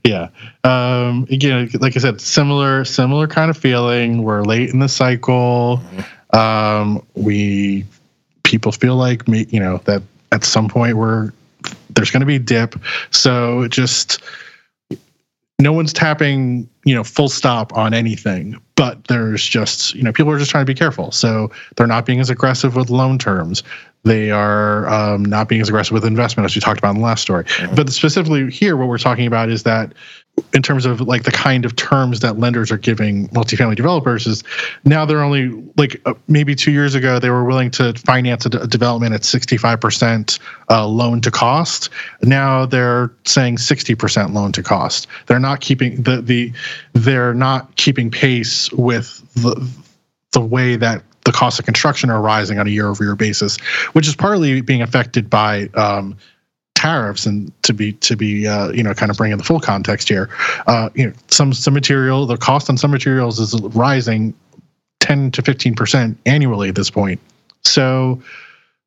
Yeah. 0.05 0.29
Um, 0.65 1.27
again, 1.31 1.71
like 1.81 1.97
I 1.97 2.01
said, 2.01 2.21
similar 2.21 2.85
similar 2.85 3.29
kind 3.29 3.51
of 3.51 3.57
feeling. 3.57 4.23
We're 4.23 4.43
late 4.43 4.71
in 4.71 4.81
the 4.81 4.89
cycle. 4.89 5.81
Mm-hmm. 5.83 6.37
Um, 6.37 7.07
we 7.15 7.85
people 8.43 8.73
feel 8.73 8.97
like 8.97 9.29
me, 9.29 9.47
you 9.51 9.61
know, 9.61 9.79
that 9.85 10.03
at 10.33 10.45
some 10.45 10.69
point 10.69 10.97
we're 10.97 11.33
there's 11.91 12.11
going 12.11 12.21
to 12.21 12.27
be 12.27 12.39
dip. 12.39 12.75
So 13.11 13.69
just 13.69 14.23
no 15.61 15.73
one's 15.73 15.93
tapping, 15.93 16.69
you 16.89 16.95
know, 16.95 17.05
full 17.05 17.29
stop 17.29 17.77
on 17.77 17.93
anything, 17.93 18.59
but 18.75 19.05
there's 19.09 19.47
just, 19.47 19.95
you 19.95 20.03
know, 20.03 20.11
people 20.11 20.33
are 20.33 20.39
just 20.39 20.51
trying 20.51 20.65
to 20.65 20.73
be 20.73 20.75
careful. 20.75 21.13
So 21.13 21.51
they're 21.77 21.87
not 21.87 22.07
being 22.07 22.19
as 22.19 22.31
aggressive 22.31 22.77
with 22.77 22.89
loan 22.89 23.19
terms. 23.19 23.63
They 24.05 24.31
are 24.31 24.89
um, 24.89 25.23
not 25.23 25.51
being 25.51 25.61
as 25.61 25.69
aggressive 25.69 25.93
with 25.93 26.07
investment, 26.07 26.47
as 26.47 26.55
we 26.55 26.63
talked 26.63 26.79
about 26.79 26.95
in 26.95 26.97
the 26.97 27.05
last 27.05 27.21
story. 27.21 27.45
But 27.75 27.91
specifically 27.91 28.51
here, 28.51 28.75
what 28.75 28.89
we're 28.89 28.97
talking 28.97 29.27
about 29.27 29.51
is 29.51 29.65
that 29.65 29.93
in 30.55 30.63
terms 30.63 30.87
of 30.87 31.01
like 31.01 31.25
the 31.25 31.31
kind 31.31 31.65
of 31.65 31.77
terms 31.77 32.21
that 32.21 32.39
lenders 32.39 32.71
are 32.71 32.79
giving 32.79 33.29
multifamily 33.29 33.77
developers 33.77 34.27
is 34.27 34.43
now 34.85 35.05
they're 35.05 35.23
only 35.23 35.49
like 35.77 36.01
uh, 36.07 36.15
maybe 36.29 36.55
two 36.55 36.71
years 36.71 36.95
ago 36.95 37.19
they 37.19 37.31
were 37.31 37.45
willing 37.45 37.71
to 37.71 37.93
finance 37.95 38.47
a, 38.47 38.51
d- 38.51 38.59
a 38.59 38.67
development 38.67 39.15
at 39.15 39.23
65% 39.23 40.39
uh, 40.71 40.87
loan 40.87 41.21
to 41.21 41.31
cost 41.31 41.91
now 42.23 42.67
they're 42.67 43.11
saying 43.25 43.57
60% 43.57 44.33
loan 44.33 44.53
to 44.53 44.63
cost 44.63 45.07
they're 45.27 45.41
not 45.41 45.61
keeping 45.61 46.03
the 46.03 46.21
the 46.21 46.53
they're 46.93 47.35
not 47.35 47.75
keeping 47.77 48.11
pace 48.11 48.71
with 48.73 49.23
the 49.35 49.69
the 50.33 50.41
way 50.41 50.77
that 50.77 51.03
the 51.25 51.33
cost 51.33 51.59
of 51.59 51.65
construction 51.65 52.11
are 52.11 52.21
rising 52.21 52.59
on 52.59 52.67
a 52.67 52.71
year 52.71 52.89
over 52.89 53.05
year 53.05 53.17
basis 53.17 53.59
which 53.93 54.07
is 54.07 54.17
partly 54.17 54.61
being 54.61 54.83
affected 54.83 55.29
by 55.29 55.69
um, 55.75 56.17
tariffs 56.79 57.27
and 57.27 57.53
to 57.65 57.75
be 57.75 57.93
to 57.95 58.17
be 58.17 58.47
uh, 58.47 58.71
you 58.71 58.85
know 58.85 58.95
kind 58.95 59.11
of 59.11 59.17
bringing 59.17 59.37
the 59.37 59.43
full 59.43 59.59
context 59.59 60.09
here. 60.09 60.31
Uh, 60.69 60.89
you 60.95 61.07
know 61.07 61.13
some 61.27 61.53
some 61.53 61.75
material 61.75 62.25
the 62.25 62.37
cost 62.37 62.71
on 62.71 62.77
some 62.77 62.93
materials 62.93 63.41
is 63.41 63.61
rising 63.75 64.33
10 65.01 65.33
to 65.33 65.43
15 65.43 65.75
percent 65.75 66.19
annually 66.25 66.69
at 66.69 66.77
this 66.77 66.89
point. 66.89 67.21
So 67.65 68.23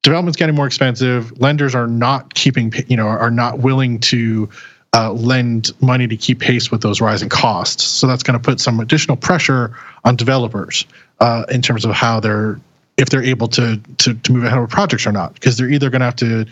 development's 0.03 0.37
getting 0.37 0.55
more 0.55 0.67
expensive. 0.67 1.37
Lenders 1.41 1.75
are 1.75 1.87
not 1.87 2.33
keeping 2.33 2.71
you 2.87 2.95
know 2.95 3.07
are 3.07 3.31
not 3.31 3.59
willing 3.59 3.99
to 3.99 4.49
uh, 4.93 5.11
lend 5.13 5.71
money 5.81 6.07
to 6.07 6.17
keep 6.17 6.39
pace 6.39 6.69
with 6.69 6.81
those 6.81 6.99
rising 6.99 7.29
costs. 7.29 7.83
So 7.83 8.07
that's 8.07 8.23
going 8.23 8.37
to 8.37 8.43
put 8.43 8.59
some 8.59 8.79
additional 8.79 9.17
pressure 9.17 9.75
on 10.03 10.15
developers 10.15 10.85
uh, 11.19 11.45
in 11.49 11.61
terms 11.61 11.85
of 11.85 11.91
how 11.91 12.19
they're 12.19 12.59
if 12.97 13.09
they're 13.09 13.23
able 13.23 13.47
to, 13.47 13.81
to 13.99 14.13
to 14.13 14.33
move 14.33 14.43
ahead 14.43 14.59
with 14.59 14.69
projects 14.69 15.07
or 15.07 15.11
not 15.11 15.33
because 15.33 15.57
they're 15.57 15.69
either 15.69 15.89
going 15.89 16.01
to 16.01 16.05
have 16.05 16.15
to 16.17 16.45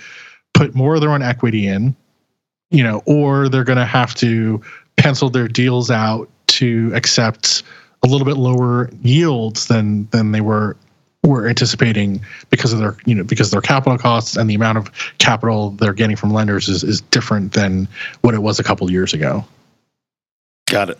put 0.54 0.73
more 0.73 0.95
of 0.95 1.02
their 1.02 1.12
own 1.12 1.21
equity 1.21 1.67
in, 1.67 1.95
you 2.71 2.84
know, 2.84 3.02
or 3.06 3.49
they're 3.49 3.63
going 3.63 3.78
to 3.78 3.86
have 3.86 4.15
to 4.15 4.62
pencil 4.95 5.30
their 5.30 5.47
deals 5.47 5.91
out 5.91 6.30
to 6.47 6.91
accept 6.95 7.63
a 8.04 8.08
little 8.08 8.25
bit 8.25 8.38
lower 8.38 8.89
yields 9.02 9.67
than 9.67 10.08
than 10.12 10.32
they 10.32 10.41
were 10.41 10.78
were 11.23 11.47
anticipating 11.47 12.21
because 12.49 12.71
of 12.71 12.79
their 12.79 12.95
you 13.05 13.13
know 13.13 13.23
because 13.23 13.51
their 13.51 13.62
capital 13.62 13.97
costs 13.97 14.38
and 14.38 14.49
the 14.49 14.55
amount 14.55 14.77
of 14.77 14.91
capital 15.17 15.71
they're 15.71 15.93
getting 15.93 16.15
from 16.15 16.32
lenders 16.32 16.69
is, 16.69 16.84
is 16.84 17.01
different 17.01 17.53
than 17.53 17.88
what 18.21 18.34
it 18.34 18.39
was 18.39 18.60
a 18.60 18.63
couple 18.63 18.89
years 18.89 19.13
ago. 19.13 19.43
Got 20.67 20.91
it. 20.91 20.99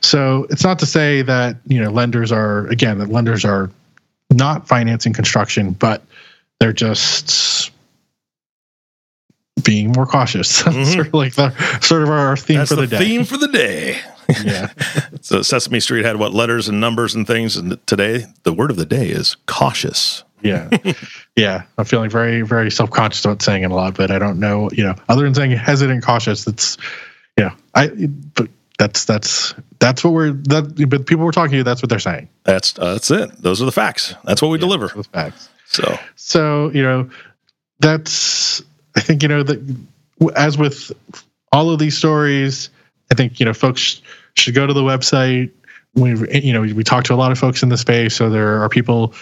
So 0.00 0.46
it's 0.50 0.64
not 0.64 0.78
to 0.80 0.86
say 0.86 1.22
that 1.22 1.56
you 1.66 1.80
know 1.80 1.90
lenders 1.90 2.32
are 2.32 2.66
again 2.68 2.98
that 2.98 3.08
lenders 3.08 3.44
are 3.44 3.70
not 4.30 4.66
financing 4.66 5.12
construction, 5.12 5.72
but 5.72 6.02
they're 6.58 6.72
just 6.72 7.70
being 9.62 9.92
more 9.92 10.06
cautious. 10.06 10.62
Mm-hmm. 10.74 10.84
sort 10.84 11.06
of 11.08 11.14
like 11.14 11.34
the 11.34 11.80
sort 11.80 12.02
of 12.02 12.10
our 12.10 12.36
theme 12.36 12.58
That's 12.58 12.70
for 12.70 12.76
the, 12.76 12.82
the 12.82 12.88
day. 12.88 12.98
Theme 12.98 13.24
for 13.24 13.36
the 13.36 13.48
day. 13.48 14.00
Yeah. 14.28 14.72
so 15.20 15.42
Sesame 15.42 15.80
Street 15.80 16.04
had 16.04 16.16
what 16.16 16.32
letters 16.32 16.68
and 16.68 16.80
numbers 16.80 17.14
and 17.14 17.26
things, 17.26 17.56
and 17.56 17.84
today 17.86 18.26
the 18.42 18.52
word 18.52 18.70
of 18.70 18.76
the 18.76 18.86
day 18.86 19.08
is 19.08 19.36
cautious. 19.46 20.24
Yeah, 20.42 20.68
yeah. 21.36 21.62
I'm 21.78 21.84
feeling 21.84 22.10
very, 22.10 22.42
very 22.42 22.70
self 22.70 22.90
conscious 22.90 23.24
about 23.24 23.42
saying 23.42 23.62
it 23.62 23.70
a 23.70 23.74
lot, 23.74 23.96
but 23.96 24.10
I 24.10 24.18
don't 24.18 24.38
know. 24.38 24.70
You 24.72 24.84
know, 24.84 24.94
other 25.08 25.24
than 25.24 25.34
saying 25.34 25.52
hesitant, 25.52 26.04
cautious. 26.04 26.44
That's, 26.44 26.76
yeah. 27.38 27.54
I. 27.74 27.88
But 28.34 28.48
that's 28.78 29.04
that's 29.04 29.54
that's 29.78 30.04
what 30.04 30.12
we're 30.12 30.32
that. 30.32 30.88
But 30.88 31.06
people 31.06 31.24
we're 31.24 31.32
talking 31.32 31.58
to, 31.58 31.64
that's 31.64 31.82
what 31.82 31.88
they're 31.88 31.98
saying. 31.98 32.28
That's 32.44 32.78
uh, 32.78 32.94
that's 32.94 33.10
it. 33.10 33.30
Those 33.40 33.62
are 33.62 33.64
the 33.64 33.72
facts. 33.72 34.14
That's 34.24 34.42
what 34.42 34.48
we 34.48 34.58
yeah, 34.58 34.60
deliver. 34.60 34.88
Facts. 34.88 35.48
So 35.66 35.98
so 36.16 36.70
you 36.70 36.82
know, 36.82 37.10
that's 37.80 38.62
I 38.96 39.00
think 39.00 39.22
you 39.22 39.28
know 39.28 39.42
that 39.42 39.76
as 40.36 40.58
with 40.58 40.92
all 41.52 41.70
of 41.70 41.78
these 41.78 41.96
stories, 41.96 42.70
I 43.14 43.16
think 43.16 43.38
you 43.38 43.46
know 43.46 43.54
folks 43.54 44.02
should 44.34 44.56
go 44.56 44.66
to 44.66 44.72
the 44.72 44.82
website. 44.82 45.52
We 45.94 46.10
you 46.40 46.52
know 46.52 46.62
we 46.62 46.82
talk 46.82 47.04
to 47.04 47.14
a 47.14 47.16
lot 47.16 47.30
of 47.30 47.38
folks 47.38 47.62
in 47.62 47.68
the 47.68 47.78
space, 47.78 48.16
so 48.16 48.28
there 48.28 48.60
are 48.60 48.68
people 48.68 49.14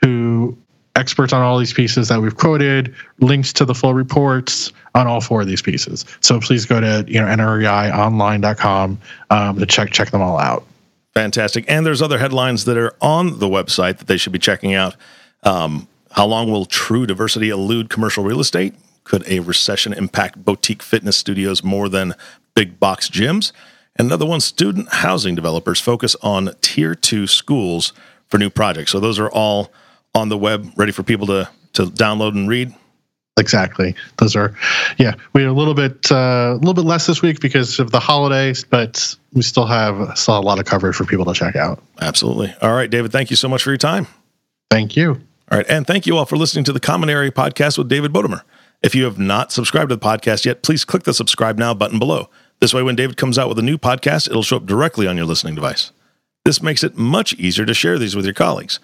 who 0.00 0.56
experts 0.94 1.32
on 1.32 1.42
all 1.42 1.58
these 1.58 1.72
pieces 1.72 2.08
that 2.08 2.20
we've 2.20 2.36
quoted, 2.36 2.94
links 3.18 3.52
to 3.54 3.64
the 3.64 3.74
full 3.74 3.92
reports 3.92 4.72
on 4.94 5.08
all 5.08 5.20
four 5.20 5.40
of 5.40 5.48
these 5.48 5.62
pieces. 5.62 6.04
So 6.20 6.38
please 6.38 6.64
go 6.64 6.80
to 6.80 7.04
you 7.08 7.20
know 7.20 7.26
nreionline.com 7.26 9.00
um, 9.30 9.58
to 9.58 9.66
check 9.66 9.90
check 9.90 10.10
them 10.12 10.22
all 10.22 10.38
out. 10.38 10.64
Fantastic, 11.12 11.64
and 11.66 11.84
there's 11.84 12.00
other 12.00 12.18
headlines 12.18 12.66
that 12.66 12.78
are 12.78 12.94
on 13.00 13.40
the 13.40 13.48
website 13.48 13.98
that 13.98 14.06
they 14.06 14.16
should 14.16 14.32
be 14.32 14.38
checking 14.38 14.74
out. 14.74 14.94
Um, 15.42 15.88
how 16.12 16.26
long 16.26 16.52
will 16.52 16.66
true 16.66 17.04
diversity 17.04 17.50
elude 17.50 17.90
commercial 17.90 18.22
real 18.22 18.38
estate? 18.38 18.74
Could 19.02 19.26
a 19.26 19.40
recession 19.40 19.92
impact 19.92 20.44
boutique 20.44 20.84
fitness 20.84 21.16
studios 21.16 21.64
more 21.64 21.88
than 21.88 22.14
big 22.54 22.80
box 22.80 23.08
gyms? 23.08 23.52
And 23.96 24.06
another 24.06 24.26
one 24.26 24.40
student 24.40 24.88
housing 24.90 25.34
developers 25.34 25.80
focus 25.80 26.16
on 26.22 26.54
tier 26.60 26.94
two 26.94 27.26
schools 27.26 27.92
for 28.28 28.38
new 28.38 28.50
projects. 28.50 28.92
So 28.92 29.00
those 29.00 29.18
are 29.18 29.30
all 29.30 29.72
on 30.14 30.28
the 30.28 30.38
web, 30.38 30.72
ready 30.76 30.92
for 30.92 31.02
people 31.02 31.26
to, 31.26 31.48
to 31.74 31.86
download 31.86 32.32
and 32.32 32.48
read. 32.48 32.74
Exactly. 33.38 33.94
Those 34.18 34.36
are, 34.36 34.54
yeah. 34.98 35.14
We 35.32 35.42
had 35.42 35.50
a 35.50 35.54
little 35.54 35.74
bit, 35.74 36.10
uh, 36.10 36.52
a 36.52 36.58
little 36.58 36.74
bit 36.74 36.84
less 36.84 37.06
this 37.06 37.22
week 37.22 37.40
because 37.40 37.78
of 37.78 37.90
the 37.90 38.00
holidays, 38.00 38.64
but 38.64 39.14
we 39.32 39.42
still 39.42 39.66
have 39.66 40.16
still 40.18 40.38
a 40.38 40.40
lot 40.40 40.58
of 40.58 40.66
coverage 40.66 40.96
for 40.96 41.04
people 41.04 41.24
to 41.24 41.32
check 41.32 41.56
out. 41.56 41.82
Absolutely. 42.00 42.54
All 42.60 42.72
right, 42.72 42.90
David. 42.90 43.12
Thank 43.12 43.30
you 43.30 43.36
so 43.36 43.48
much 43.48 43.62
for 43.62 43.70
your 43.70 43.78
time. 43.78 44.06
Thank 44.70 44.96
you. 44.96 45.20
All 45.50 45.58
right, 45.58 45.66
and 45.68 45.86
thank 45.86 46.06
you 46.06 46.16
all 46.16 46.26
for 46.26 46.36
listening 46.36 46.64
to 46.64 46.72
the 46.72 46.80
Common 46.80 47.10
Area 47.10 47.32
Podcast 47.32 47.76
with 47.76 47.88
David 47.88 48.12
Bodamer. 48.12 48.42
If 48.82 48.94
you 48.94 49.04
have 49.04 49.18
not 49.18 49.52
subscribed 49.52 49.90
to 49.90 49.96
the 49.96 50.04
podcast 50.04 50.44
yet, 50.44 50.62
please 50.62 50.84
click 50.84 51.02
the 51.02 51.12
subscribe 51.12 51.58
now 51.58 51.74
button 51.74 51.98
below. 51.98 52.30
This 52.60 52.72
way, 52.72 52.82
when 52.82 52.96
David 52.96 53.16
comes 53.16 53.38
out 53.38 53.48
with 53.48 53.58
a 53.58 53.62
new 53.62 53.78
podcast, 53.78 54.28
it'll 54.28 54.42
show 54.42 54.56
up 54.56 54.66
directly 54.66 55.06
on 55.06 55.16
your 55.16 55.26
listening 55.26 55.54
device. 55.54 55.92
This 56.44 56.62
makes 56.62 56.82
it 56.82 56.96
much 56.96 57.34
easier 57.34 57.66
to 57.66 57.74
share 57.74 57.98
these 57.98 58.16
with 58.16 58.24
your 58.24 58.34
colleagues. 58.34 58.80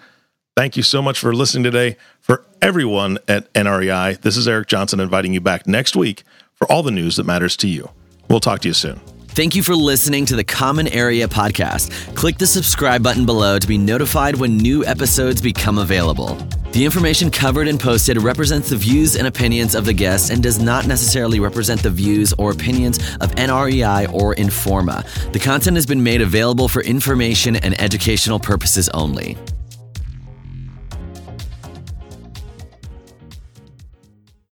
Thank 0.55 0.77
you 0.77 0.83
so 0.83 1.01
much 1.01 1.19
for 1.19 1.33
listening 1.33 1.63
today. 1.63 1.97
For 2.19 2.45
everyone 2.61 3.17
at 3.27 3.51
NREI, 3.53 4.21
this 4.21 4.37
is 4.37 4.47
Eric 4.47 4.67
Johnson 4.67 4.99
inviting 4.99 5.33
you 5.33 5.41
back 5.41 5.67
next 5.67 5.95
week 5.95 6.23
for 6.53 6.71
all 6.71 6.83
the 6.83 6.91
news 6.91 7.15
that 7.15 7.25
matters 7.25 7.55
to 7.57 7.67
you. 7.67 7.89
We'll 8.29 8.39
talk 8.39 8.61
to 8.61 8.67
you 8.67 8.73
soon. 8.73 8.99
Thank 9.37 9.55
you 9.55 9.61
for 9.61 9.75
listening 9.75 10.25
to 10.25 10.35
the 10.35 10.43
Common 10.43 10.87
Area 10.87 11.27
Podcast. 11.27 12.15
Click 12.15 12.39
the 12.39 12.47
subscribe 12.47 13.03
button 13.03 13.23
below 13.23 13.59
to 13.59 13.67
be 13.67 13.77
notified 13.77 14.35
when 14.35 14.57
new 14.57 14.83
episodes 14.83 15.43
become 15.43 15.77
available. 15.77 16.33
The 16.71 16.83
information 16.83 17.29
covered 17.29 17.67
and 17.67 17.79
posted 17.79 18.19
represents 18.19 18.71
the 18.71 18.77
views 18.77 19.15
and 19.15 19.27
opinions 19.27 19.75
of 19.75 19.85
the 19.85 19.93
guests 19.93 20.31
and 20.31 20.41
does 20.41 20.59
not 20.59 20.87
necessarily 20.87 21.39
represent 21.39 21.83
the 21.83 21.91
views 21.91 22.33
or 22.39 22.49
opinions 22.49 22.97
of 23.21 23.29
NREI 23.35 24.11
or 24.11 24.33
Informa. 24.33 25.05
The 25.33 25.39
content 25.39 25.77
has 25.77 25.85
been 25.85 26.01
made 26.01 26.21
available 26.21 26.67
for 26.67 26.81
information 26.81 27.57
and 27.57 27.79
educational 27.79 28.39
purposes 28.39 28.89
only. 28.89 29.37